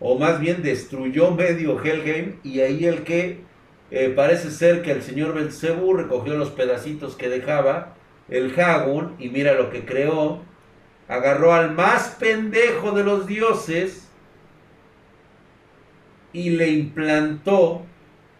[0.00, 3.40] o más bien destruyó medio Helheim, y ahí el que
[3.90, 7.94] eh, parece ser que el señor Belzebú recogió los pedacitos que dejaba
[8.28, 10.40] el Hagun, y mira lo que creó,
[11.08, 14.08] agarró al más pendejo de los dioses
[16.32, 17.82] y le implantó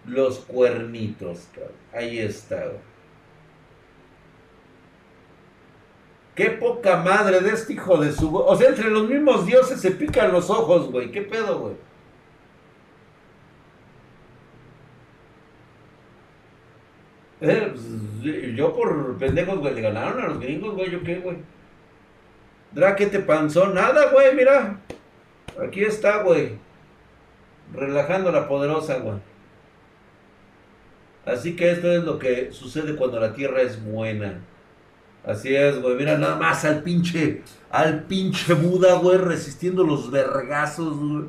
[0.06, 1.48] los cuernitos.
[1.92, 2.72] Ahí está.
[6.34, 8.34] Qué poca madre de este hijo de su...
[8.34, 11.10] O sea, entre los mismos dioses se pican los ojos, güey.
[11.10, 11.74] ¿Qué pedo, güey?
[17.42, 21.38] Eh, pues, yo por pendejos, güey, le ganaron a los gringos, güey, ¿yo qué, güey?
[22.70, 24.80] Draquete panzón, nada, güey, mira.
[25.60, 26.58] Aquí está, güey.
[27.74, 29.18] Relajando la poderosa, güey.
[31.26, 34.40] Así que esto es lo que sucede cuando la tierra es buena.
[35.24, 35.94] Así es, güey.
[35.96, 41.24] Mira nada más al pinche, al pinche Buda, güey, resistiendo los vergazos, güey.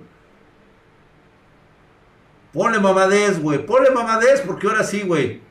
[2.52, 3.66] Ponle mamadez, güey.
[3.66, 5.42] Ponle mamadez porque ahora sí, güey.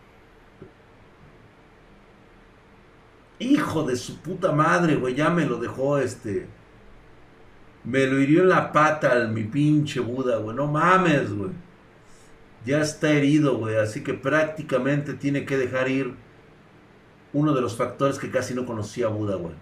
[3.38, 6.46] Hijo de su puta madre, güey, ya me lo dejó este.
[7.84, 10.56] Me lo hirió en la pata al mi pinche Buda, güey.
[10.56, 11.50] No mames, güey.
[12.64, 13.76] Ya está herido, güey.
[13.76, 16.14] Así que prácticamente tiene que dejar ir
[17.32, 19.54] uno de los factores que casi no conocía Buda, güey.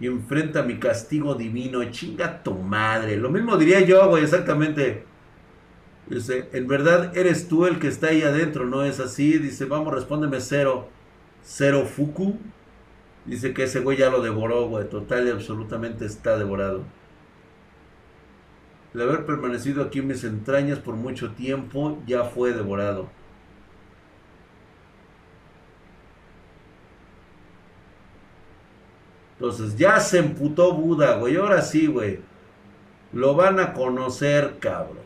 [0.00, 1.84] Y enfrenta mi castigo divino.
[1.90, 3.16] Chinga tu madre.
[3.16, 5.04] Lo mismo diría yo, güey, exactamente.
[6.08, 9.38] Dice, en verdad eres tú el que está ahí adentro, ¿no es así?
[9.38, 10.88] Dice, vamos, respóndeme cero.
[11.42, 12.38] Cero Fuku.
[13.26, 14.88] Dice que ese güey ya lo devoró, güey.
[14.88, 16.84] Total y absolutamente está devorado.
[18.94, 23.10] El haber permanecido aquí en mis entrañas por mucho tiempo ya fue devorado.
[29.40, 31.36] Entonces ya se emputó Buda, güey.
[31.36, 32.20] Ahora sí, güey.
[33.12, 34.98] Lo van a conocer, cabrón.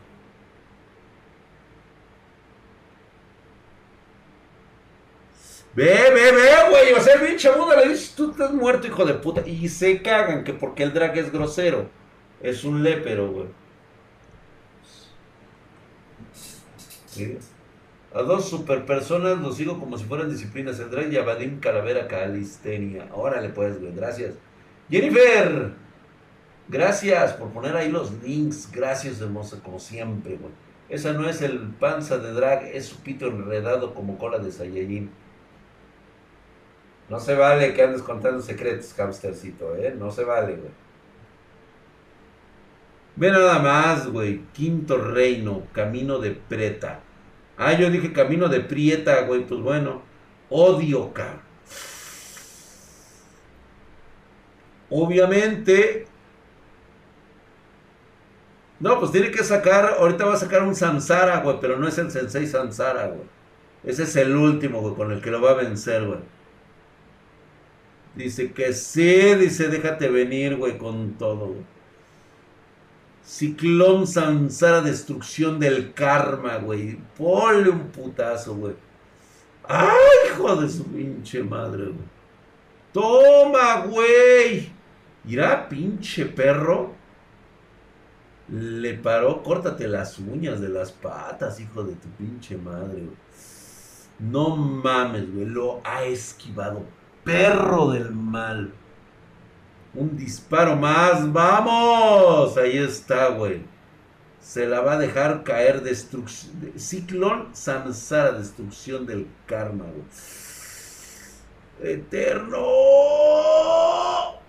[5.75, 6.93] Ve, ve, ve, güey.
[6.93, 9.47] O sea, el pinche Buda le dice, tú estás muerto, hijo de puta.
[9.47, 11.89] Y se cagan que porque el drag es grosero.
[12.41, 13.47] Es un lépero, güey.
[18.13, 20.77] A dos super personas los sigo como si fueran disciplinas.
[20.91, 23.09] Drag y Abadim Calavera Calistenia.
[23.13, 23.93] Órale, pues, güey.
[23.95, 24.35] Gracias.
[24.89, 25.71] Jennifer.
[26.67, 28.69] Gracias por poner ahí los links.
[28.71, 30.53] Gracias, hermosa, como siempre, güey.
[30.89, 35.09] Esa no es el panza de drag, es su pito enredado como cola de Saiyajin.
[37.09, 39.95] No se vale que andes contando secretos, hamstercito, ¿eh?
[39.97, 40.71] No se vale, güey.
[43.15, 44.41] Ve nada más, güey.
[44.53, 47.02] Quinto reino, camino de preta.
[47.57, 49.45] Ah, yo dije camino de prieta, güey.
[49.45, 50.01] Pues bueno.
[50.49, 51.41] Odio, cabrón.
[54.89, 56.07] Obviamente.
[58.79, 59.95] No, pues tiene que sacar.
[59.99, 61.57] Ahorita va a sacar un Samsara, güey.
[61.61, 63.27] Pero no es el Sensei Samsara, güey.
[63.83, 66.19] Ese es el último, güey, con el que lo va a vencer, güey.
[68.15, 71.65] Dice que sí, dice, déjate venir, güey, con todo, güey.
[73.23, 76.97] Ciclón Samsara, destrucción del karma, güey.
[77.17, 78.75] Ponle un putazo, güey.
[79.63, 79.89] ¡Ay,
[80.27, 82.13] hijo de su pinche madre, güey!
[82.91, 84.71] ¡Toma, güey!
[85.25, 86.93] Irá, pinche perro.
[88.49, 93.17] Le paró, córtate las uñas de las patas, hijo de tu pinche madre, güey.
[94.19, 95.45] No mames, güey.
[95.45, 96.83] Lo ha esquivado
[97.23, 98.73] perro del mal.
[99.95, 101.31] Un disparo más.
[101.31, 102.57] ¡Vamos!
[102.57, 103.61] Ahí está, güey.
[104.39, 106.73] Se la va a dejar caer destrucción.
[106.77, 110.05] Ciclón Samsara, destrucción del karma, güey.
[111.93, 112.65] Eterno.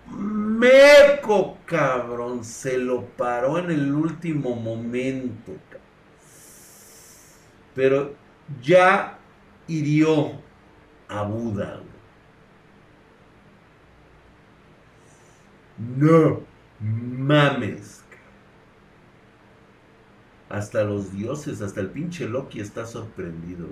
[0.08, 2.44] Meco, cabrón.
[2.44, 5.52] Se lo paró en el último momento.
[7.74, 8.14] Pero
[8.62, 9.18] ya
[9.66, 10.32] hirió
[11.08, 11.76] a Buda.
[11.76, 11.93] Güey.
[15.78, 16.42] No
[16.80, 18.04] mames.
[20.48, 23.68] Hasta los dioses, hasta el pinche Loki está sorprendido.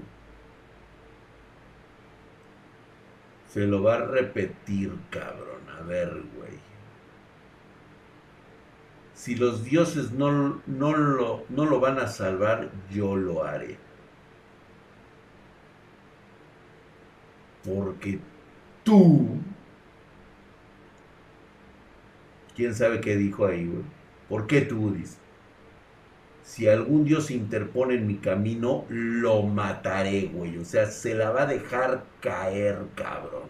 [3.47, 5.69] Se lo va a repetir, cabrón.
[5.79, 6.59] A ver, güey.
[9.15, 13.79] Si los dioses no, no, lo, no lo van a salvar, yo lo haré.
[17.65, 18.21] Porque
[18.85, 19.41] tú
[22.55, 23.85] ¿Quién sabe qué dijo ahí, güey?
[24.29, 25.19] ¿Por qué tú dices?
[26.43, 30.59] Si algún Dios interpone en mi camino, lo mataré, güey.
[30.59, 33.45] O sea, se la va a dejar caer, cabrón.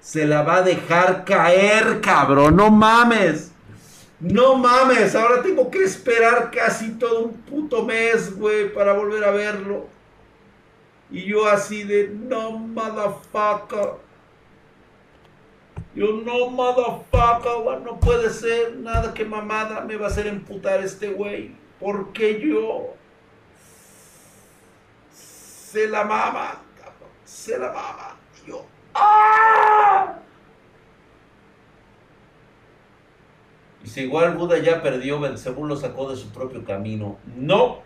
[0.00, 2.56] Se la va a dejar caer, cabrón.
[2.56, 3.52] No mames.
[4.20, 5.14] No mames.
[5.14, 9.86] Ahora tengo que esperar casi todo un puto mes, güey, para volver a verlo.
[11.10, 14.05] Y yo así de, no, motherfucker.
[15.96, 21.08] Yo no, motherfucker, no puede ser nada que mamada me va a hacer emputar este
[21.08, 21.52] güey.
[21.80, 22.94] Porque yo
[25.10, 26.60] se la mama,
[27.24, 28.16] se la mama.
[28.46, 30.18] yo, ¡ah!
[33.82, 37.16] Y si igual Buda ya perdió, según lo sacó de su propio camino.
[37.36, 37.80] No,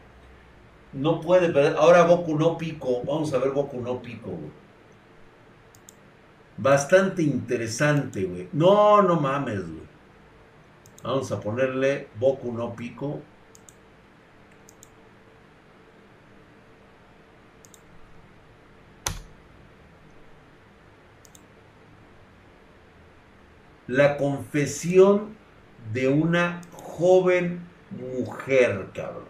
[0.93, 1.77] no puede perder.
[1.77, 3.03] Ahora Goku no pico.
[3.05, 4.31] Vamos a ver Goku no pico,
[6.57, 8.49] Bastante interesante, güey.
[8.53, 9.91] No, no mames, güey.
[11.03, 13.21] Vamos a ponerle Boku no Pico.
[23.87, 25.35] La confesión
[25.93, 27.61] de una joven
[27.91, 29.25] mujer, cabrón.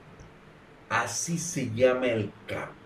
[0.90, 2.79] Así se llama el capítulo.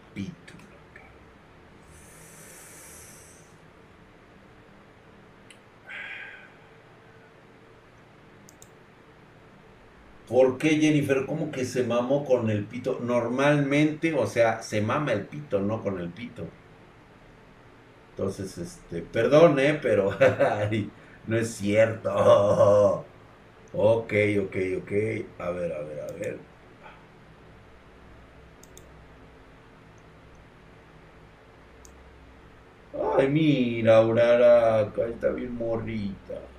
[10.34, 11.24] ¿Por qué Jennifer?
[11.26, 12.98] ¿Cómo que se mamó con el pito?
[13.00, 16.52] Normalmente, o sea, se mama el pito, no con el pito.
[18.10, 19.78] Entonces, este, perdón, ¿eh?
[19.82, 20.10] Pero
[21.26, 23.06] no es cierto.
[23.72, 24.12] Ok,
[24.44, 24.92] ok, ok.
[25.38, 26.38] A ver, a ver, a ver.
[33.18, 36.53] Ay, mira, Aurora, está bien morrita.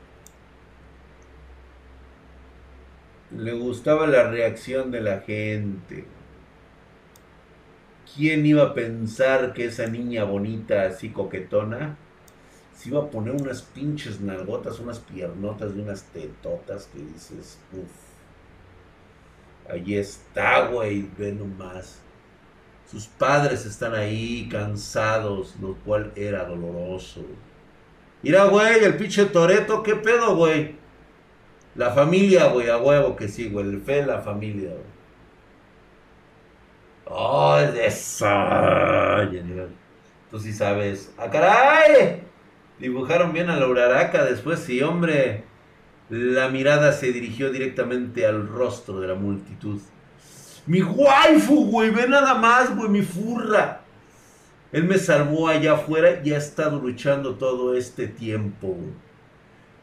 [3.37, 6.05] Le gustaba la reacción de la gente.
[8.15, 11.97] ¿Quién iba a pensar que esa niña bonita, así coquetona,
[12.73, 18.05] se iba a poner unas pinches nalgotas, unas piernotas y unas tetotas que dices, uff.
[19.69, 21.99] Ahí está, güey, ve nomás.
[22.89, 27.21] Sus padres están ahí cansados, lo cual era doloroso.
[28.21, 30.84] Mira, güey, el pinche Toreto, ¿qué pedo, güey?
[31.75, 33.67] La familia, güey, a huevo que sí, güey.
[33.67, 34.95] El fe, la familia, güey.
[37.07, 38.25] ¡Oh, eso!
[40.31, 41.13] Tú sí sabes.
[41.17, 42.23] ¡Ah, caray!
[42.79, 45.43] Dibujaron bien a la uraraca después, sí, hombre.
[46.09, 49.79] La mirada se dirigió directamente al rostro de la multitud.
[50.65, 53.81] Mi waifu, güey, ve nada más, güey, mi furra.
[54.71, 59.04] Él me salvó allá afuera y ha estado luchando todo este tiempo, güey.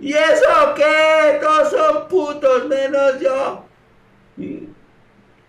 [0.03, 1.39] ¿Y eso qué?
[1.41, 3.65] Todos son putos menos yo.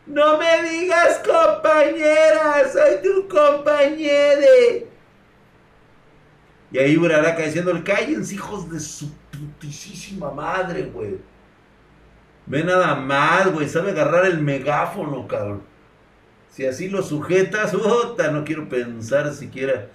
[0.05, 4.87] No me digas compañera, soy tu compañere.
[6.71, 11.17] Y ahí Uraraka diciendo, cállense hijos de su putísima madre, güey.
[12.45, 15.63] Ve nada más, güey, sabe agarrar el megáfono, cabrón.
[16.51, 19.89] Si así lo sujetas, puta, no quiero pensar siquiera.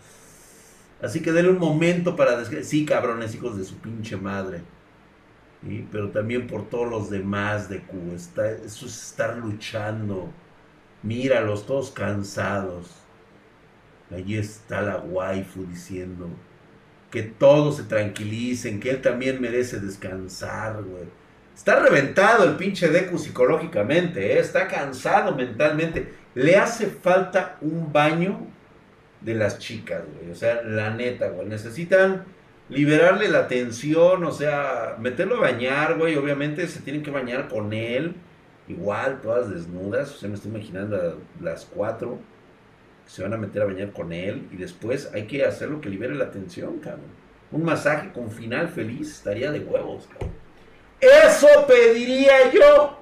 [1.02, 4.62] Así que denle un momento para decir, sí, cabrones, hijos de su pinche madre.
[5.90, 8.12] Pero también por todos los demás de Q.
[8.14, 10.28] Está, eso es estar luchando.
[11.02, 12.94] Míralos, todos cansados.
[14.10, 16.28] Allí está la waifu diciendo
[17.10, 21.04] que todos se tranquilicen, que él también merece descansar, güey.
[21.54, 24.38] Está reventado el pinche Deku psicológicamente, ¿eh?
[24.38, 26.14] está cansado mentalmente.
[26.34, 28.46] Le hace falta un baño
[29.20, 30.30] de las chicas, güey.
[30.30, 31.46] O sea, la neta, güey.
[31.46, 32.24] Necesitan
[32.68, 36.16] liberarle la tensión, o sea, meterlo a bañar, güey.
[36.16, 38.14] Obviamente se tienen que bañar con él.
[38.68, 40.14] Igual, todas desnudas.
[40.14, 42.18] O sea, me estoy imaginando las cuatro
[43.08, 44.46] se van a meter a bañar con él.
[44.52, 47.18] Y después hay que hacerlo que libere la tensión, cabrón.
[47.50, 50.30] Un masaje con final feliz estaría de huevos, cabrón.
[51.00, 52.97] Eso pediría yo.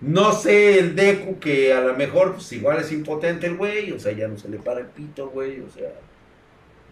[0.00, 3.98] No sé, el Deku que a lo mejor, pues igual es impotente el güey, o
[3.98, 5.90] sea, ya no se le para el pito, güey, o sea,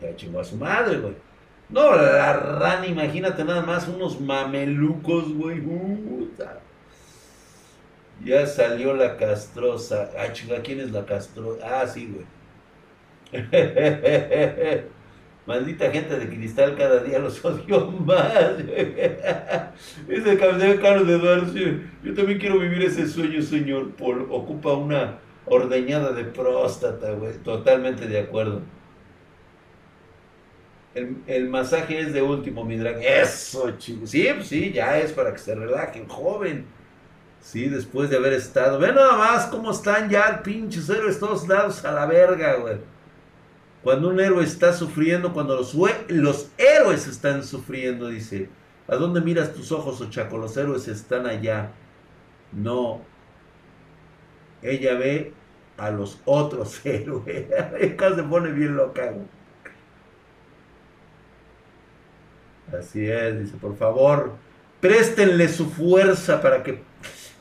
[0.01, 1.15] ya chingó a su madre, güey.
[1.69, 5.61] No, la rana, imagínate nada más unos mamelucos, güey.
[8.25, 10.11] Ya salió la castrosa.
[10.19, 11.83] Ah, chinga, ¿quién es la castrosa?
[11.83, 12.27] Ah, sí, güey.
[15.47, 18.59] Maldita gente de cristal cada día los odio más.
[20.09, 21.53] Ese caballero Carlos Eduardo.
[22.03, 24.26] Yo también quiero vivir ese sueño, señor Paul.
[24.30, 27.34] Ocupa una ordeñada de próstata, güey.
[27.38, 28.62] Totalmente de acuerdo.
[31.26, 33.03] El, masaje es de último, mi drag.
[33.03, 34.11] Eso, chicos.
[34.11, 36.64] Sí, pues sí, ya es para que se relajen, joven.
[37.40, 38.78] Sí, después de haber estado.
[38.78, 42.78] Ve nada más cómo están ya pinches héroes todos lados a la verga, güey.
[43.87, 45.72] Cuando un héroe está sufriendo, cuando los,
[46.09, 48.49] los héroes están sufriendo, dice,
[48.89, 50.39] ¿a dónde miras tus ojos, Ochaco?
[50.39, 51.70] Los héroes están allá.
[52.51, 53.03] No.
[54.61, 55.34] Ella ve
[55.76, 57.47] a los otros héroes.
[57.93, 59.14] Acá se pone bien loca.
[62.76, 64.32] Así es, dice, por favor,
[64.80, 66.82] préstenle su fuerza para que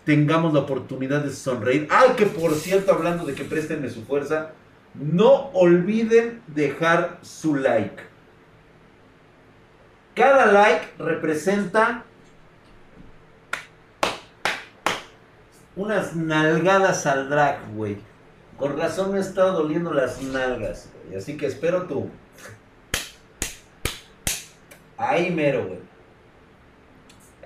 [0.03, 1.87] tengamos la oportunidad de sonreír.
[1.89, 4.51] Ay, que por cierto, hablando de que préstenle su fuerza,
[4.99, 8.03] no olviden dejar su like.
[10.13, 12.03] Cada like representa
[15.75, 17.97] unas nalgadas al drag, güey.
[18.57, 21.17] Con razón me estado doliendo las nalgas, güey.
[21.17, 22.09] Así que espero tú.
[24.97, 25.79] Ahí mero, güey.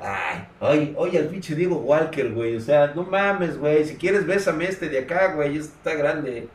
[0.01, 2.55] Ay, ay, oye, al pinche Diego Walker, güey.
[2.55, 3.83] O sea, no mames, güey.
[3.85, 5.57] Si quieres, bésame este de acá, güey.
[5.57, 6.47] Este está grande.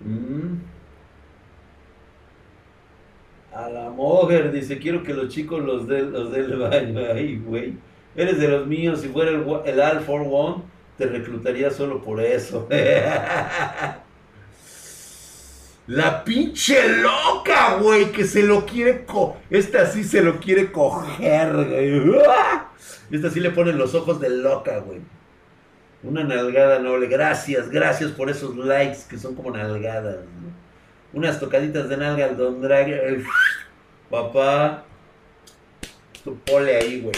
[0.00, 0.58] Mm.
[3.52, 7.00] A la mujer, dice, quiero que los chicos los den los el baño.
[7.14, 7.74] Ay, güey.
[8.14, 9.00] Eres de los míos.
[9.00, 10.62] Si fuera el, el All for One,
[10.98, 12.68] te reclutaría solo por eso.
[15.86, 19.36] La pinche loca, güey, que se lo quiere co...
[19.50, 22.22] Esta sí se lo quiere coger, güey.
[23.12, 25.00] Esta sí le pone los ojos de loca, güey.
[26.06, 27.08] Una nalgada noble.
[27.08, 30.18] Gracias, gracias por esos likes que son como nalgadas.
[31.12, 33.24] Unas tocaditas de nalga al Don Drag.
[34.08, 34.84] Papá.
[36.22, 37.16] Tu pole ahí, güey.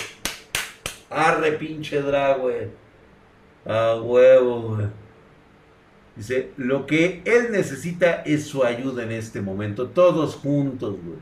[1.11, 2.68] Arre, pinche drag, güey.
[3.66, 4.86] A huevo, güey.
[6.16, 9.89] Dice, lo que él necesita es su ayuda en este momento.
[9.89, 11.18] Todos juntos, güey.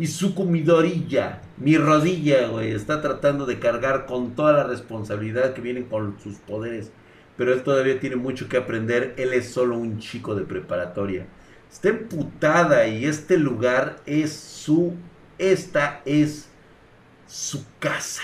[0.00, 5.60] Y su comidorilla, mi rodilla, güey, está tratando de cargar con toda la responsabilidad que
[5.60, 6.90] viene con sus poderes.
[7.36, 9.12] Pero él todavía tiene mucho que aprender.
[9.18, 11.26] Él es solo un chico de preparatoria.
[11.70, 14.94] Está emputada y este lugar es su...
[15.36, 16.48] Esta es
[17.26, 18.22] su casa.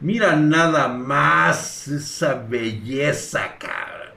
[0.00, 4.14] Mira nada más esa belleza, cabrón.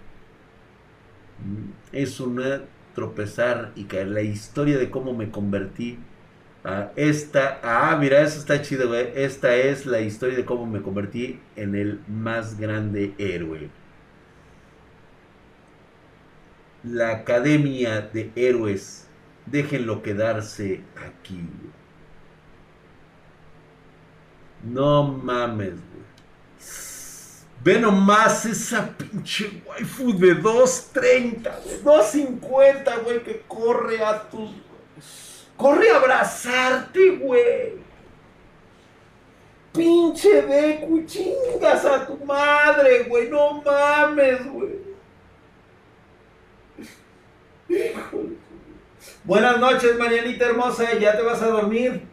[1.91, 2.61] Es una
[2.95, 4.07] tropezar y caer.
[4.07, 5.99] La historia de cómo me convertí
[6.95, 9.11] esta, ah, mira, eso está chido, güey.
[9.15, 13.69] Esta es la historia de cómo me convertí en el más grande héroe.
[16.83, 19.07] La Academia de Héroes,
[19.45, 21.47] déjenlo quedarse aquí.
[24.63, 26.01] No mames, güey.
[27.63, 32.01] Ve nomás esa pinche waifu de 2.30, güey.
[32.01, 34.49] 2.50, güey, que corre a tus...
[35.61, 37.81] Corre a abrazarte, güey.
[39.71, 43.29] Pinche de chingas a tu madre, güey.
[43.29, 44.81] No mames, güey.
[49.23, 50.97] Buenas noches, Marianita hermosa.
[50.99, 52.11] ¿Ya te vas a dormir?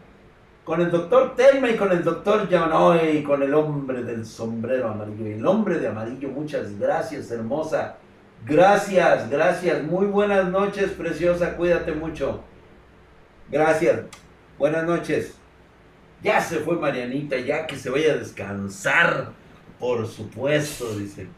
[0.69, 4.89] con el doctor Telma y con el doctor Yamanoy y con el hombre del sombrero
[4.89, 5.25] amarillo.
[5.25, 7.97] El hombre de amarillo, muchas gracias, hermosa.
[8.45, 9.83] Gracias, gracias.
[9.83, 11.57] Muy buenas noches, preciosa.
[11.57, 12.43] Cuídate mucho.
[13.51, 14.01] Gracias.
[14.59, 15.35] Buenas noches.
[16.23, 19.33] Ya se fue Marianita, ya que se vaya a descansar.
[19.79, 21.29] Por supuesto, dice.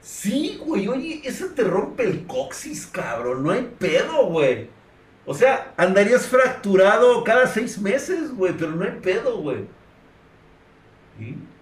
[0.00, 3.42] Sí, güey, oye, eso te rompe el coxis, cabrón.
[3.42, 4.68] No hay pedo, güey.
[5.26, 9.66] O sea, andarías fracturado cada seis meses, güey, pero no hay pedo, güey.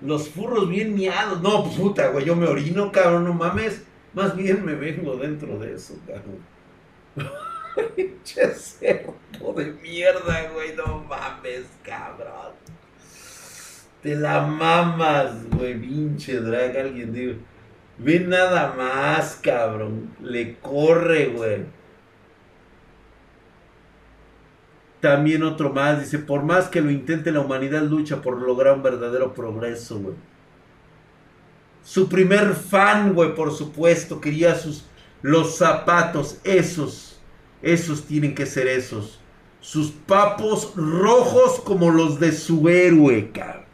[0.02, 1.40] Los furros bien miados.
[1.40, 3.82] No, puta, güey, yo me orino, cabrón, no mames.
[4.12, 7.46] Más bien me vengo dentro de eso, cabrón.
[7.96, 12.54] Pinche cerdo de mierda, güey, no mames, cabrón.
[14.02, 17.34] Te la mamas, güey, pinche drag, alguien digo.
[17.98, 20.14] Ve nada más, cabrón.
[20.22, 21.64] Le corre, güey.
[25.00, 28.82] También otro más, dice, por más que lo intente, la humanidad lucha por lograr un
[28.82, 30.14] verdadero progreso, güey.
[31.82, 34.86] Su primer fan, güey, por supuesto, quería sus,
[35.22, 37.15] los zapatos, esos,
[37.62, 39.20] esos tienen que ser esos.
[39.60, 43.66] Sus papos rojos como los de su héroe, cabrón.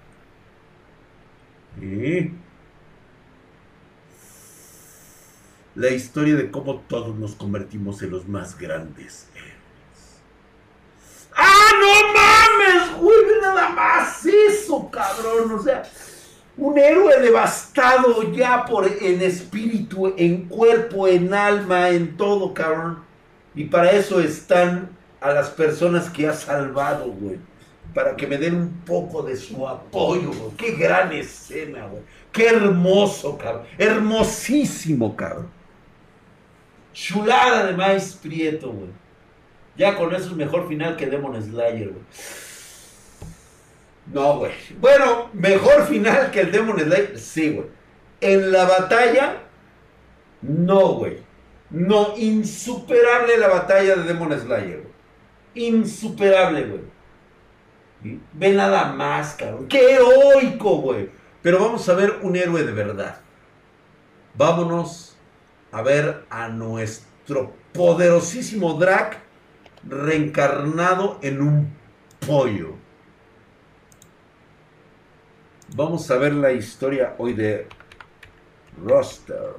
[5.75, 9.29] La historia de cómo todos nos convertimos en los más grandes
[11.35, 13.41] ¡Ah, no mames, güey!
[13.41, 15.53] Nada más eso, cabrón.
[15.53, 15.83] O sea,
[16.57, 23.12] un héroe devastado ya por en espíritu, en cuerpo, en alma, en todo, cabrón.
[23.55, 24.91] Y para eso están
[25.21, 27.39] a las personas que ha salvado, güey.
[27.95, 30.51] Para que me den un poco de su apoyo, güey.
[30.57, 32.03] Qué gran escena, güey.
[32.33, 33.67] Qué hermoso, cabrón.
[33.77, 35.51] Hermosísimo, cabrón.
[36.95, 38.91] Chulada de maíz prieto, güey.
[39.77, 42.05] Ya con eso es mejor final que Demon Slayer, güey.
[44.13, 44.53] No, güey.
[44.81, 47.19] Bueno, mejor final que el Demon Slayer.
[47.19, 47.67] Sí, güey.
[48.21, 49.43] En la batalla,
[50.41, 51.19] no, güey.
[51.73, 54.87] No, insuperable la batalla de Demon Slayer.
[55.55, 58.21] Insuperable, güey.
[58.35, 59.69] Ve nada más, cabrón.
[59.69, 61.09] ¡Qué heroico, güey!
[61.41, 63.21] Pero vamos a ver un héroe de verdad.
[64.35, 65.17] Vámonos
[65.73, 69.19] a ver a nuestro poderosísimo Drac
[69.89, 71.77] reencarnado en un
[72.27, 72.75] pollo.
[75.75, 77.67] Vamos a ver la historia hoy de
[78.85, 79.55] Roster.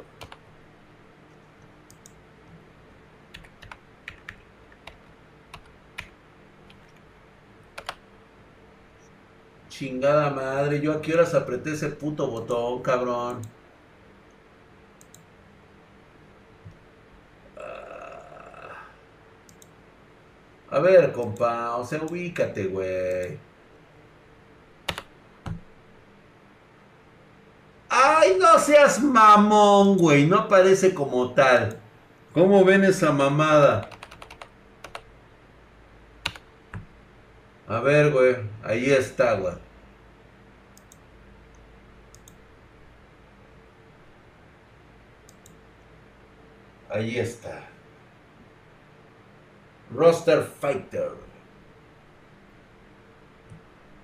[9.83, 13.41] Chingada madre, yo a qué horas apreté ese puto botón, cabrón.
[20.69, 23.37] A ver, compa, o sea, ubícate, güey.
[27.89, 30.25] Ay, no seas mamón, güey.
[30.25, 31.77] No parece como tal.
[32.33, 33.89] ¿Cómo ven esa mamada?
[37.67, 38.37] A ver, güey.
[38.63, 39.72] Ahí está, güey.
[46.93, 47.63] Ahí está.
[49.91, 51.09] Roster Fighter.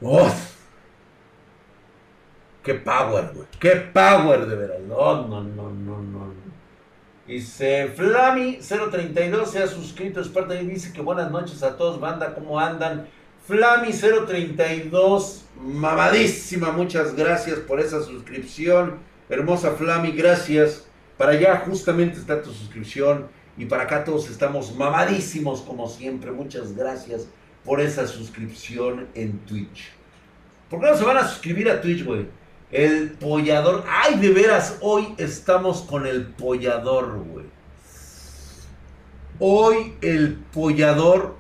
[0.02, 0.56] ¡Uf!
[2.64, 3.48] ¡Qué power, güey!
[3.60, 4.80] ¡Qué power, de verdad!
[4.80, 6.34] No, no, no, no, no.
[7.28, 12.34] Dice Flami032 se ha suscrito, es parte de dice que buenas noches a todos, banda,
[12.34, 13.08] ¿cómo andan?
[13.48, 18.98] Flami032, mamadísima, muchas gracias por esa suscripción.
[19.30, 20.89] Hermosa Flami, gracias.
[21.20, 23.28] Para allá justamente está tu suscripción.
[23.58, 26.32] Y para acá todos estamos mamadísimos como siempre.
[26.32, 27.28] Muchas gracias
[27.66, 29.92] por esa suscripción en Twitch.
[30.70, 32.26] ¿Por qué no se van a suscribir a Twitch, güey?
[32.72, 33.84] El pollador.
[33.86, 37.48] Ay, de veras, hoy estamos con el pollador, güey.
[39.40, 41.36] Hoy el pollador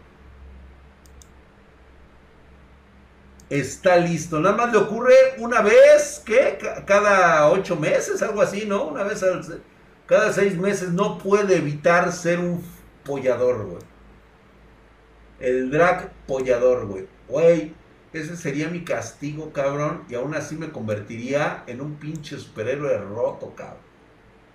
[3.49, 4.41] está listo.
[4.41, 6.57] Nada más le ocurre una vez, ¿qué?
[6.85, 8.83] Cada ocho meses, algo así, ¿no?
[8.83, 9.41] Una vez al
[10.09, 12.63] cada seis meses no puede evitar ser un
[13.05, 13.83] pollador, güey.
[15.39, 17.07] El drag pollador, güey.
[17.27, 17.73] Güey,
[18.11, 20.05] ese sería mi castigo, cabrón.
[20.09, 23.83] Y aún así me convertiría en un pinche superhéroe roto, cabrón.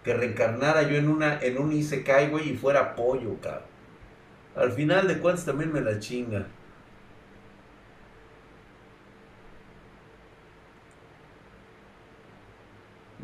[0.02, 3.62] Que reencarnara yo en una, en un Isekai, güey, y fuera pollo, cabrón.
[4.56, 6.48] Al final de cuentas también me la chinga.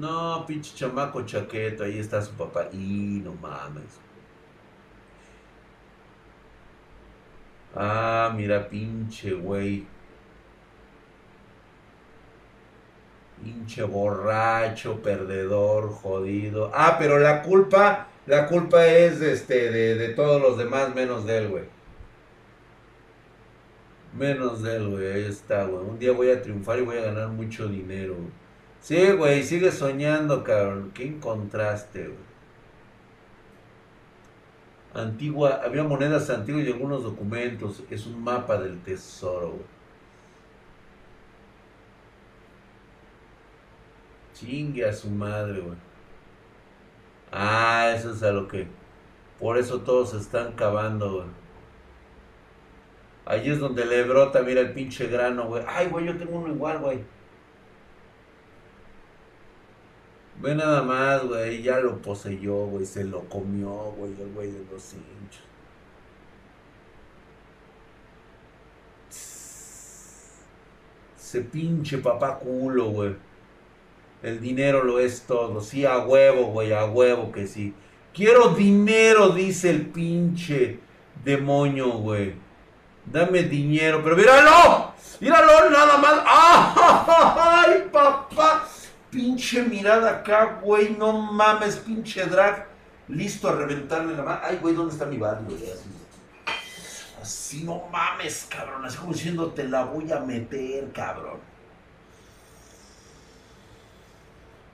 [0.01, 2.69] No, pinche chamaco chaqueto, ahí está su papá.
[2.73, 4.01] Y no mames.
[7.75, 9.87] Ah, mira, pinche güey.
[13.43, 16.71] Pinche borracho, perdedor, jodido.
[16.75, 21.39] Ah, pero la culpa, la culpa es este, de, de todos los demás menos de
[21.39, 21.65] él, güey.
[24.13, 25.13] Menos de él, güey.
[25.13, 25.85] Ahí está, güey.
[25.85, 28.17] Un día voy a triunfar y voy a ganar mucho dinero.
[28.81, 30.91] Sí, güey, sigue soñando, cabrón.
[30.95, 32.31] ¿Qué encontraste, güey?
[34.95, 37.83] Antigua, había monedas antiguas y algunos documentos.
[37.91, 39.65] Es un mapa del tesoro, güey.
[44.35, 45.77] Chingue a su madre, güey.
[47.33, 48.67] Ah, eso es a lo que.
[49.39, 51.29] Por eso todos se están cavando, güey.
[53.27, 55.63] Allí es donde le brota, mira el pinche grano, güey.
[55.67, 57.05] Ay, güey, yo tengo uno igual, güey.
[60.41, 64.65] Ve nada más, güey, ya lo poseyó, güey, se lo comió, güey, el güey de
[64.73, 65.43] los hinchos.
[71.17, 73.17] Se pinche papá culo, güey.
[74.23, 75.61] El dinero lo es todo.
[75.61, 77.75] Sí, a huevo, güey, a huevo que sí.
[78.15, 80.81] Quiero dinero, dice el pinche
[81.23, 82.35] demonio, güey.
[83.05, 84.93] Dame dinero, pero míralo.
[85.21, 86.23] Míralo nada más.
[86.27, 88.67] ¡Ay, papá!
[89.11, 92.67] Pinche mirada acá, güey, no mames, pinche drag.
[93.09, 94.41] Listo a reventarle la mano.
[94.43, 95.65] Ay, güey, ¿dónde está mi bad, güey?
[97.21, 98.85] Así, no mames, cabrón.
[98.85, 101.41] Así como diciendo, te la voy a meter, cabrón.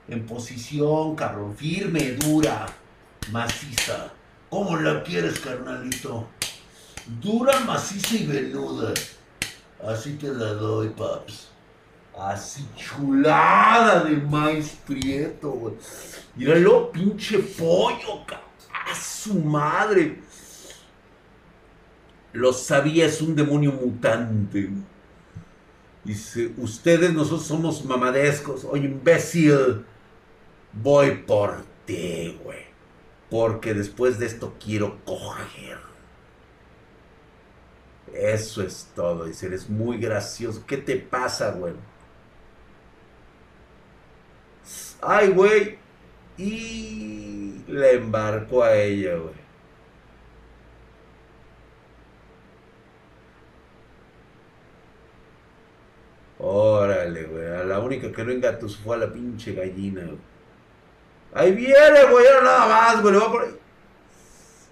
[0.07, 1.55] En posición, cabrón.
[1.57, 2.67] Firme, dura,
[3.31, 4.11] maciza.
[4.49, 6.27] ¿Cómo la quieres, carnalito?
[7.21, 8.93] Dura, maciza y venuda.
[9.85, 11.46] Así te la doy, paps.
[12.19, 15.75] Así chulada de maíz prieto, güey.
[16.35, 18.25] Míralo, pinche pollo,
[18.69, 20.19] A su madre.
[22.33, 24.69] Lo sabía, es un demonio mutante.
[26.03, 28.65] Dice, ustedes, nosotros somos mamadescos.
[28.65, 29.85] Oye, imbécil.
[30.73, 32.65] Voy por ti, güey.
[33.29, 35.79] Porque después de esto quiero coger.
[38.13, 39.25] Eso es todo.
[39.25, 40.63] Dice, eres muy gracioso.
[40.65, 41.73] ¿Qué te pasa, güey?
[45.01, 45.77] Ay, güey.
[46.37, 49.35] Y le embarcó a ella, güey.
[56.39, 57.47] Órale, güey.
[57.47, 60.17] A la única que no engatusó fue a la pinche gallina, güey.
[61.33, 62.25] Ahí viene, güey.
[62.27, 63.13] Ahora nada más, güey.
[63.13, 63.59] Le ahí.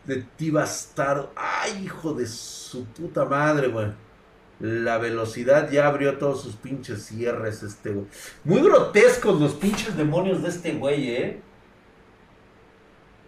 [0.06, 1.32] De ti bastardo.
[1.36, 4.05] Ay, hijo de su puta madre, güey.
[4.60, 8.08] La velocidad ya abrió todos sus pinches cierres, este güey.
[8.44, 11.42] Muy grotescos los pinches demonios de este güey, ¿eh?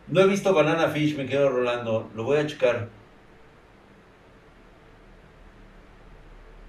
[0.08, 2.10] No he visto Banana Fish, me quedo rolando.
[2.16, 2.88] Lo voy a checar.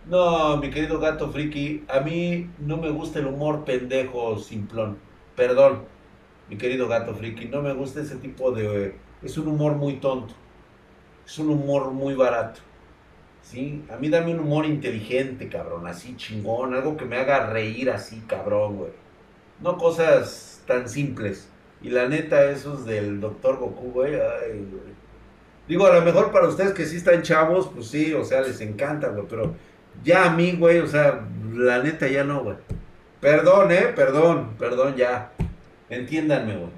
[0.06, 4.98] No, mi querido gato friki, a mí no me gusta el humor pendejo simplón.
[5.36, 5.84] Perdón,
[6.48, 8.96] mi querido gato friki, no me gusta ese tipo de...
[9.22, 10.34] Es un humor muy tonto.
[11.26, 12.60] Es un humor muy barato.
[13.48, 13.84] ¿Sí?
[13.90, 18.22] A mí dame un humor inteligente, cabrón, así chingón, algo que me haga reír así,
[18.26, 18.90] cabrón, güey.
[19.60, 21.48] No cosas tan simples.
[21.80, 24.18] Y la neta, esos del Doctor Goku, güey.
[25.66, 28.60] Digo, a lo mejor para ustedes que sí están chavos, pues sí, o sea, les
[28.60, 29.54] encanta, güey, pero
[30.04, 32.56] ya a mí, güey, o sea, la neta ya no, güey.
[33.20, 35.32] Perdón, eh, perdón, perdón, ya.
[35.88, 36.70] Entiéndanme, güey.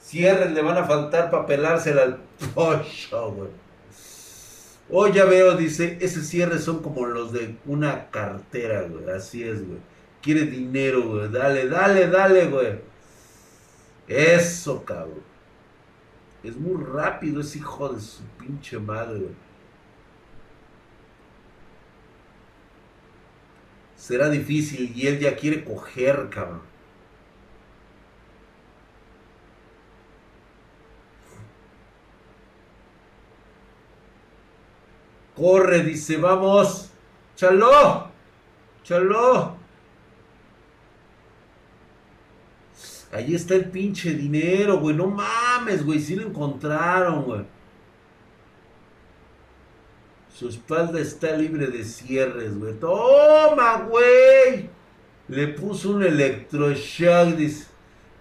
[0.00, 2.16] Cierres le van a faltar para pelársela al
[2.54, 3.67] pollo, güey.
[4.90, 9.10] Oh, ya veo, dice, ese cierre son como los de una cartera, güey.
[9.10, 9.78] Así es, güey.
[10.22, 11.28] Quiere dinero, güey.
[11.30, 12.80] Dale, dale, dale, güey.
[14.08, 15.22] Eso, cabrón.
[16.42, 19.48] Es muy rápido ese hijo de su pinche madre, güey.
[23.96, 26.62] Será difícil y él ya quiere coger, cabrón.
[35.38, 36.90] Corre, dice, vamos.
[37.36, 38.08] Chaló.
[38.82, 39.56] Chaló.
[43.12, 44.96] Ahí está el pinche dinero, güey.
[44.96, 46.00] No mames, güey.
[46.00, 47.44] Sí lo encontraron, güey.
[50.34, 52.74] Su espalda está libre de cierres, güey.
[52.74, 54.70] ¡Toma, güey!
[55.28, 57.66] Le puso un electroshock, dice.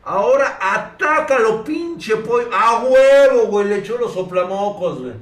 [0.04, 2.50] Ahora atácalo, pinche pollo.
[2.52, 3.68] ¡A huevo, güey!
[3.68, 5.14] Le echó los soplamocos, güey.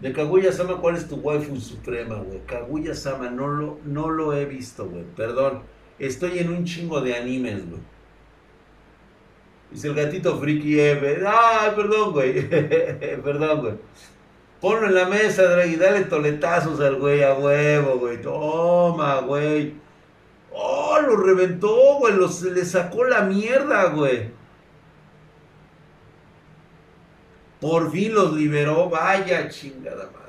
[0.00, 2.40] De Kaguya Sama, ¿cuál es tu waifu suprema, güey?
[2.46, 5.04] Kaguya Sama, no lo, no lo he visto, güey.
[5.16, 5.62] Perdón.
[5.98, 7.80] Estoy en un chingo de animes, güey.
[9.70, 11.22] Dice el gatito friki F.
[11.26, 12.48] Ay, perdón, güey.
[12.50, 13.74] perdón, güey.
[14.60, 15.76] Ponlo en la mesa, Draghi.
[15.76, 18.20] Dale toletazos al güey a huevo, güey.
[18.20, 19.74] Toma, güey.
[20.52, 22.14] Oh, lo reventó, güey.
[22.14, 24.35] Los, le sacó la mierda, güey.
[27.60, 28.88] Por fin los liberó.
[28.88, 30.26] Vaya chingada madre.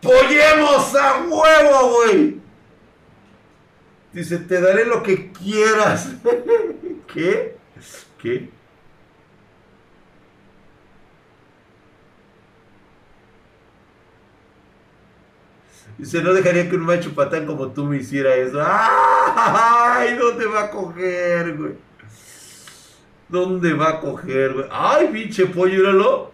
[0.00, 2.40] ¡Pollemos a huevo, güey!
[4.12, 6.10] Dice, te daré lo que quieras.
[7.12, 7.56] ¿Qué?
[8.20, 8.50] ¿Qué?
[15.98, 18.60] Dice, no dejaría que un macho patán como tú me hiciera eso.
[18.66, 20.16] ¡Ay!
[20.16, 21.91] ¿Dónde va a coger, güey?
[23.32, 24.66] ¿Dónde va a coger, güey?
[24.70, 26.32] ¡Ay, pinche pollo, íralo!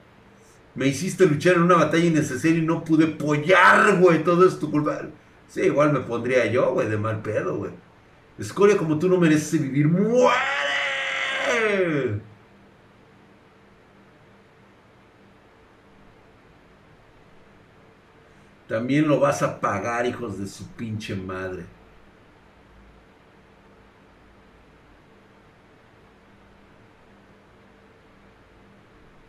[0.74, 4.24] Me hiciste luchar en una batalla innecesaria y no pude pollar, güey.
[4.24, 5.02] Todo es tu culpa.
[5.46, 7.70] Sí, igual me pondría yo, güey, de mal pedo, güey.
[8.36, 9.86] Escoria como tú no mereces vivir.
[9.86, 10.38] ¡Muere!
[18.66, 21.64] También lo vas a pagar, hijos de su pinche madre.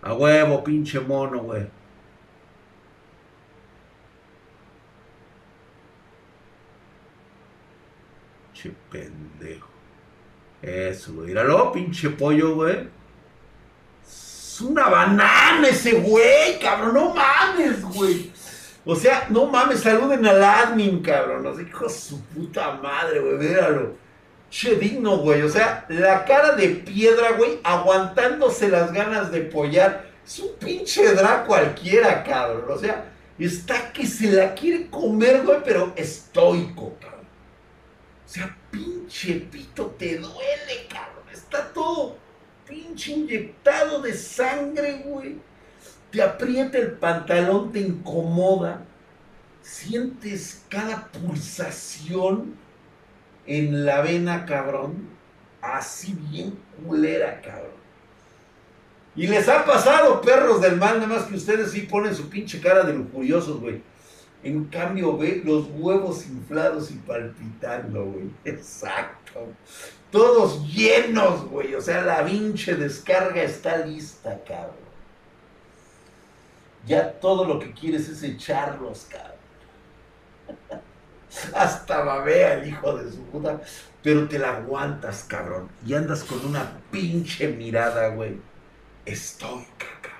[0.02, 1.68] A huevo, pinche mono, güey.
[8.54, 9.68] Che pendejo.
[10.62, 11.28] Eso, güey.
[11.28, 12.88] Míralo, pinche pollo, güey.
[14.06, 16.94] Es una banana ese güey, cabrón.
[16.94, 18.32] No mames, güey.
[18.86, 21.44] O sea, no mames, saluden al admin, cabrón.
[21.44, 23.38] No sé, hijo de su puta madre, güey.
[23.38, 23.96] Míralo.
[24.50, 25.42] Che digno, güey.
[25.42, 30.10] O sea, la cara de piedra, güey, aguantándose las ganas de pollar.
[30.26, 32.66] Es un pinche drag cualquiera, cabrón.
[32.70, 37.26] O sea, está que se la quiere comer, güey, pero estoico, cabrón.
[38.26, 41.24] O sea, pinche pito, te duele, cabrón.
[41.32, 42.18] Está todo
[42.68, 45.50] pinche inyectado de sangre, güey
[46.12, 48.82] te aprieta el pantalón, te incomoda,
[49.62, 52.56] sientes cada pulsación
[53.50, 55.10] en la vena, cabrón,
[55.60, 57.80] así bien culera, cabrón.
[59.16, 62.62] Y les ha pasado, perros del mal, nada más que ustedes sí ponen su pinche
[62.62, 63.82] cara de lujuriosos, güey.
[64.44, 68.30] En cambio, ve los huevos inflados y palpitando, güey.
[68.46, 69.48] Exacto.
[70.12, 71.74] Todos llenos, güey.
[71.74, 74.76] O sea, la pinche descarga está lista, cabrón.
[76.86, 79.40] Ya todo lo que quieres es echarlos, cabrón.
[81.56, 83.62] Hasta babea el hijo de su puta.
[84.04, 85.70] Pero te la aguantas, cabrón.
[85.86, 88.38] Y andas con una pinche mirada, güey.
[89.06, 90.20] Estoica, cabrón.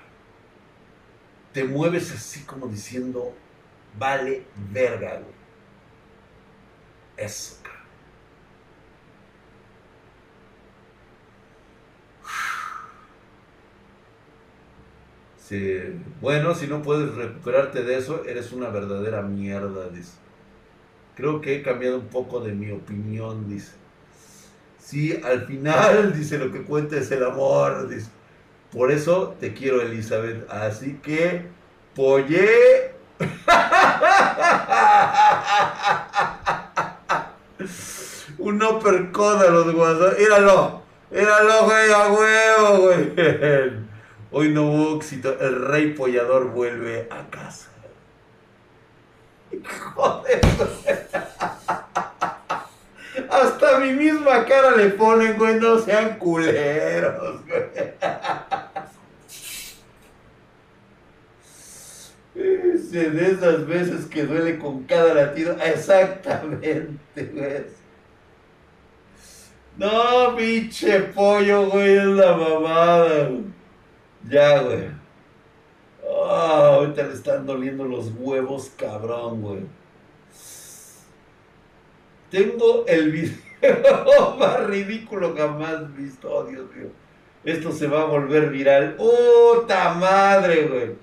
[1.52, 3.34] Te mueves así como diciendo,
[3.98, 5.40] vale verga, güey.
[7.16, 7.56] Eso,
[16.20, 20.12] bueno, si no puedes recuperarte de eso, eres una verdadera mierda, dice.
[21.20, 23.72] Creo que he cambiado un poco de mi opinión, dice.
[24.78, 28.08] Sí, al final, dice, lo que cuenta es el amor, dice.
[28.72, 30.50] Por eso te quiero, Elizabeth.
[30.50, 31.42] Así que,
[31.94, 32.94] pollé.
[38.38, 40.16] un uppercut a los guasos.
[40.18, 43.12] Míralo, míralo, güey, a huevo, güey.
[44.30, 45.38] Hoy no hubo éxito.
[45.38, 47.68] El rey pollador vuelve a casa.
[49.94, 50.40] Joder.
[53.28, 55.54] Hasta mi misma cara le ponen, güey.
[55.60, 57.92] No sean culeros, güey.
[62.90, 65.56] de esas veces que duele con cada latido.
[65.62, 67.80] Exactamente, güey.
[69.76, 73.30] No, pinche pollo, güey, es la mamada.
[74.28, 74.99] Ya, güey.
[76.10, 79.60] Ah, ahorita le están doliendo los huevos, cabrón, güey.
[82.30, 83.36] Tengo el video
[84.38, 86.32] más ridículo jamás visto.
[86.32, 86.88] Oh, Dios mío.
[87.44, 88.96] Esto se va a volver viral.
[88.96, 90.94] ¡Puta madre, güey!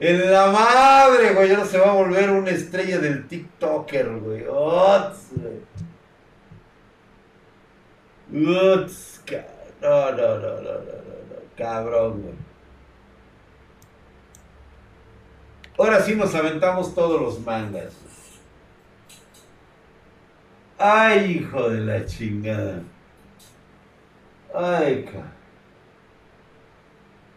[0.00, 1.48] En la madre, güey.
[1.48, 4.44] Ya se va a volver una estrella del TikToker, güey.
[4.48, 5.62] ¡Uts, güey!
[8.44, 9.22] ¡Uts!
[9.80, 10.98] No, no, no, no, no.
[11.56, 12.47] Cabrón, güey.
[15.78, 17.94] Ahora sí nos aventamos todos los mangas.
[20.76, 22.82] Ay, hijo de la chingada.
[24.52, 25.22] Ay, ca.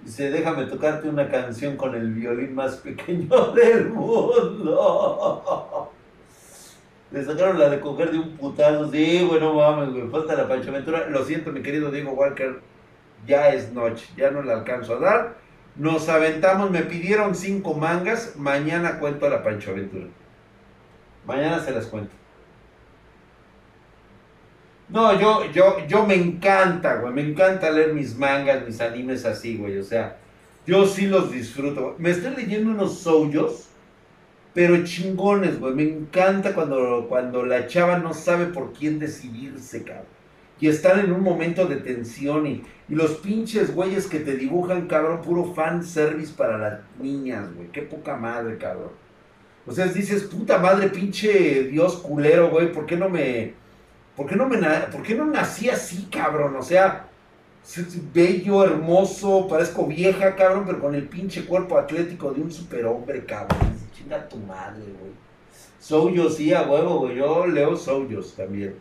[0.04, 5.92] Dice, déjame tocarte una canción con el violín más pequeño del mundo.
[7.12, 8.92] Le sacaron la de coger de un putazo.
[8.92, 10.10] Sí, bueno, mames, güey.
[10.10, 11.08] Falta la Pancho Aventura.
[11.10, 12.60] Lo siento, mi querido Diego Walker.
[13.28, 14.08] Ya es noche.
[14.18, 15.36] Ya no le alcanzo a dar.
[15.76, 16.72] Nos aventamos.
[16.72, 18.36] Me pidieron cinco mangas.
[18.36, 20.08] Mañana cuento a la Pancho Aventura.
[21.26, 22.12] Mañana se las cuento.
[24.90, 27.14] No, yo, yo, yo me encanta, güey.
[27.14, 29.78] Me encanta leer mis mangas, mis animes así, güey.
[29.78, 30.18] O sea,
[30.66, 31.96] yo sí los disfruto.
[31.98, 33.70] Me estoy leyendo unos souyos,
[34.54, 35.74] pero chingones, güey.
[35.74, 40.21] Me encanta cuando, cuando la chava no sabe por quién decidirse, cabrón.
[40.62, 44.88] Y están en un momento de tensión y, y los pinches güeyes que te dibujan,
[44.88, 47.68] cabrón, puro fan service para las niñas, güey.
[47.70, 48.92] Qué poca madre, cabrón.
[49.68, 52.72] O sea, dices, puta madre, pinche Dios culero, güey.
[52.72, 53.60] ¿Por qué no me
[54.16, 54.58] ¿Por qué no, me
[54.92, 56.56] ¿Por qué no nací así, cabrón?
[56.56, 57.08] O sea,
[58.14, 63.74] bello, hermoso, parezco vieja, cabrón, pero con el pinche cuerpo atlético de un superhombre, cabrón.
[63.94, 65.12] Chinga tu madre, güey.
[65.80, 67.16] Souyos, sí, a huevo, güey.
[67.18, 68.76] Yo leo Souyos también.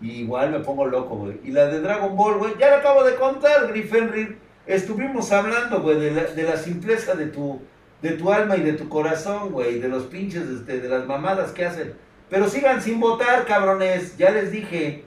[0.00, 1.40] Igual me pongo loco, güey.
[1.44, 4.38] Y la de Dragon Ball, güey, ya lo acabo de contar, Griffenrir.
[4.66, 7.60] Estuvimos hablando, güey, de la, de la simpleza de tu,
[8.02, 9.78] de tu alma y de tu corazón, güey.
[9.78, 11.94] De los pinches, este, de las mamadas que hacen
[12.34, 14.16] pero sigan sin votar, cabrones.
[14.16, 15.04] Ya les dije.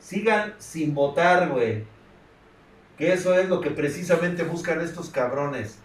[0.00, 1.84] Sigan sin votar, güey.
[2.98, 5.78] Que eso es lo que precisamente buscan estos cabrones.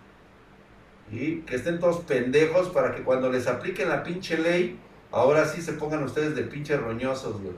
[1.11, 4.79] Y que estén todos pendejos para que cuando les apliquen la pinche ley,
[5.11, 7.53] ahora sí se pongan ustedes de pinche roñosos, güey.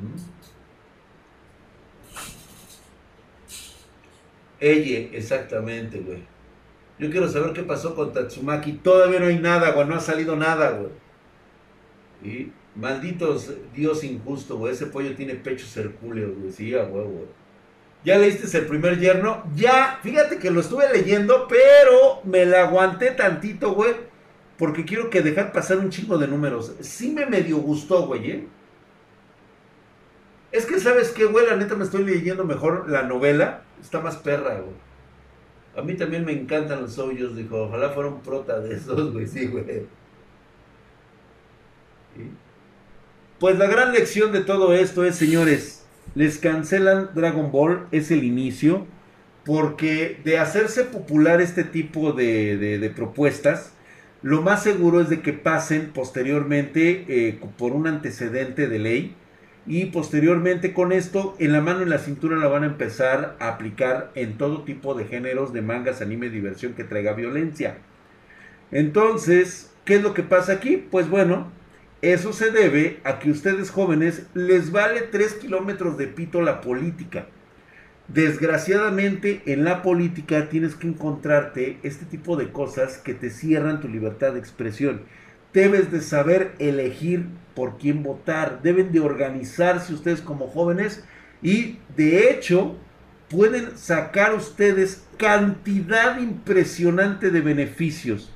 [0.00, 0.38] ¿Mm?
[4.60, 6.22] Ella, exactamente, güey.
[6.98, 8.72] Yo quiero saber qué pasó con Tatsumaki.
[8.72, 9.86] Todavía no hay nada, güey.
[9.86, 10.90] No ha salido nada, güey.
[12.24, 14.72] Y malditos Dios injusto, güey.
[14.72, 16.52] Ese pollo tiene pechos hercúleos, güey.
[16.52, 17.26] Sí, a huevo,
[18.04, 19.44] ¿Ya leíste el primer yerno?
[19.54, 23.92] Ya, fíjate que lo estuve leyendo, pero me la aguanté tantito, güey.
[24.58, 26.74] Porque quiero que dejar pasar un chingo de números.
[26.80, 28.48] Sí me medio gustó, güey, ¿eh?
[30.50, 31.46] Es que, ¿sabes qué, güey?
[31.46, 33.62] La neta me estoy leyendo mejor la novela.
[33.80, 34.74] Está más perra, güey.
[35.76, 37.56] A mí también me encantan los hoyos, dijo.
[37.64, 39.26] Ojalá fuera un prota de esos, güey.
[39.26, 39.86] Sí, güey.
[43.38, 45.84] Pues la gran lección de todo esto es, señores,
[46.16, 48.86] les cancelan Dragon Ball, es el inicio,
[49.44, 53.72] porque de hacerse popular este tipo de, propuestas,
[54.22, 59.14] lo más seguro es de que pasen posteriormente eh, por un antecedente de ley
[59.66, 63.48] y posteriormente con esto en la mano y la cintura la van a empezar a
[63.48, 67.78] aplicar en todo tipo de géneros de mangas, anime, diversión que traiga violencia.
[68.72, 70.84] Entonces, ¿qué es lo que pasa aquí?
[70.90, 71.52] Pues bueno,
[72.02, 77.26] eso se debe a que ustedes jóvenes les vale 3 kilómetros de pito la política.
[78.08, 83.88] Desgraciadamente en la política tienes que encontrarte este tipo de cosas que te cierran tu
[83.88, 85.02] libertad de expresión.
[85.52, 88.62] Debes de saber elegir por quién votar.
[88.62, 91.04] Deben de organizarse ustedes como jóvenes
[91.42, 92.76] y de hecho
[93.28, 98.32] pueden sacar ustedes cantidad impresionante de beneficios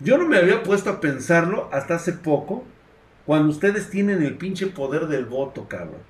[0.00, 2.64] yo no me había puesto a pensarlo hasta hace poco,
[3.26, 6.00] cuando ustedes tienen el pinche poder del voto, cabrón.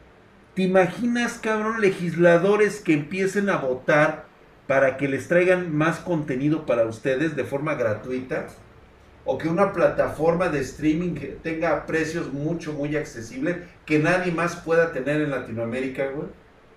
[0.59, 4.25] ¿Te imaginas, cabrón, legisladores que empiecen a votar
[4.67, 8.49] para que les traigan más contenido para ustedes de forma gratuita?
[9.25, 14.91] O que una plataforma de streaming tenga precios mucho, muy accesibles que nadie más pueda
[14.91, 16.27] tener en Latinoamérica, güey.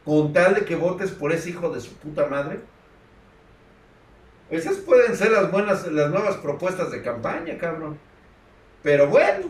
[0.06, 2.60] Con tal de que votes por ese hijo de su puta madre.
[4.52, 7.98] Esas pueden ser las buenas, las nuevas propuestas de campaña, cabrón.
[8.84, 9.48] Pero bueno,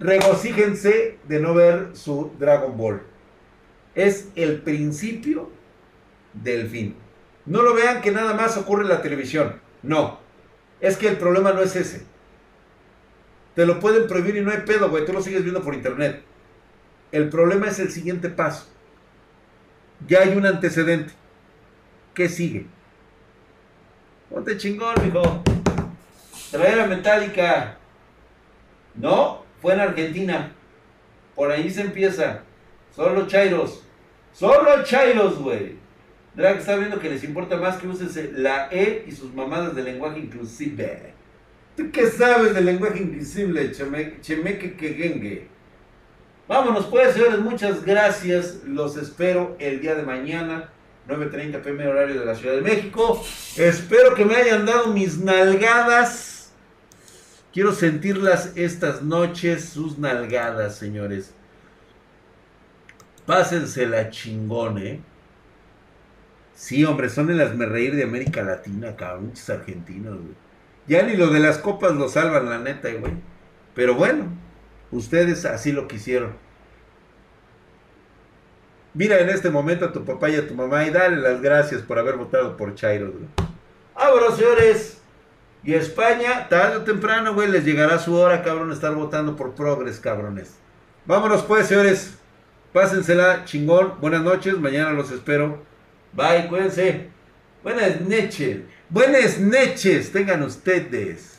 [0.00, 3.11] regocíjense de no ver su Dragon Ball.
[3.94, 5.50] Es el principio
[6.32, 6.96] del fin.
[7.44, 9.60] No lo vean que nada más ocurre en la televisión.
[9.82, 10.20] No.
[10.80, 12.04] Es que el problema no es ese.
[13.54, 15.04] Te lo pueden prohibir y no hay pedo, güey.
[15.04, 16.22] Tú lo sigues viendo por internet.
[17.10, 18.66] El problema es el siguiente paso.
[20.06, 21.12] Ya hay un antecedente.
[22.14, 22.66] ¿Qué sigue?
[24.30, 25.42] Ponte chingón, mijo.
[26.50, 27.76] Traer a Metallica.
[28.94, 30.52] No, fue en Argentina.
[31.34, 32.42] Por ahí se empieza.
[32.94, 33.81] Solo Chairos.
[34.32, 35.76] Solo Chairos, güey.
[36.34, 38.08] Drag está viendo que les importa más que usen
[38.42, 41.12] la E y sus mamadas de lenguaje inclusive.
[41.76, 43.72] ¿Tú qué sabes del lenguaje inclusive,
[44.20, 45.48] chemeque que gengue?
[46.48, 47.38] Vámonos pues, señores.
[47.40, 48.60] Muchas gracias.
[48.64, 50.70] Los espero el día de mañana
[51.08, 53.22] 9.30 pm horario de la Ciudad de México.
[53.56, 56.52] Espero que me hayan dado mis nalgadas.
[57.52, 61.34] Quiero sentirlas estas noches, sus nalgadas, señores.
[63.26, 65.00] Pásensela chingón, ¿eh?
[66.54, 70.34] Sí, hombre, son el las reír de América Latina, cabrón, argentinos, güey.
[70.86, 73.14] Ya ni lo de las copas lo salvan, la neta, güey.
[73.74, 74.26] Pero bueno,
[74.90, 76.34] ustedes así lo quisieron.
[78.94, 81.80] Mira en este momento a tu papá y a tu mamá y dale las gracias
[81.82, 83.24] por haber votado por Chairo, güey.
[83.94, 84.98] Vámonos, señores.
[85.64, 90.00] Y España, tarde o temprano, güey, les llegará su hora, cabrón, estar votando por Progres,
[90.00, 90.56] cabrones.
[91.06, 92.18] Vámonos pues, señores.
[92.72, 93.94] Pásensela, chingón.
[94.00, 95.62] Buenas noches, mañana los espero.
[96.14, 97.08] Bye, cuídense.
[97.62, 98.60] Buenas noches.
[98.88, 101.31] Buenas noches, tengan ustedes.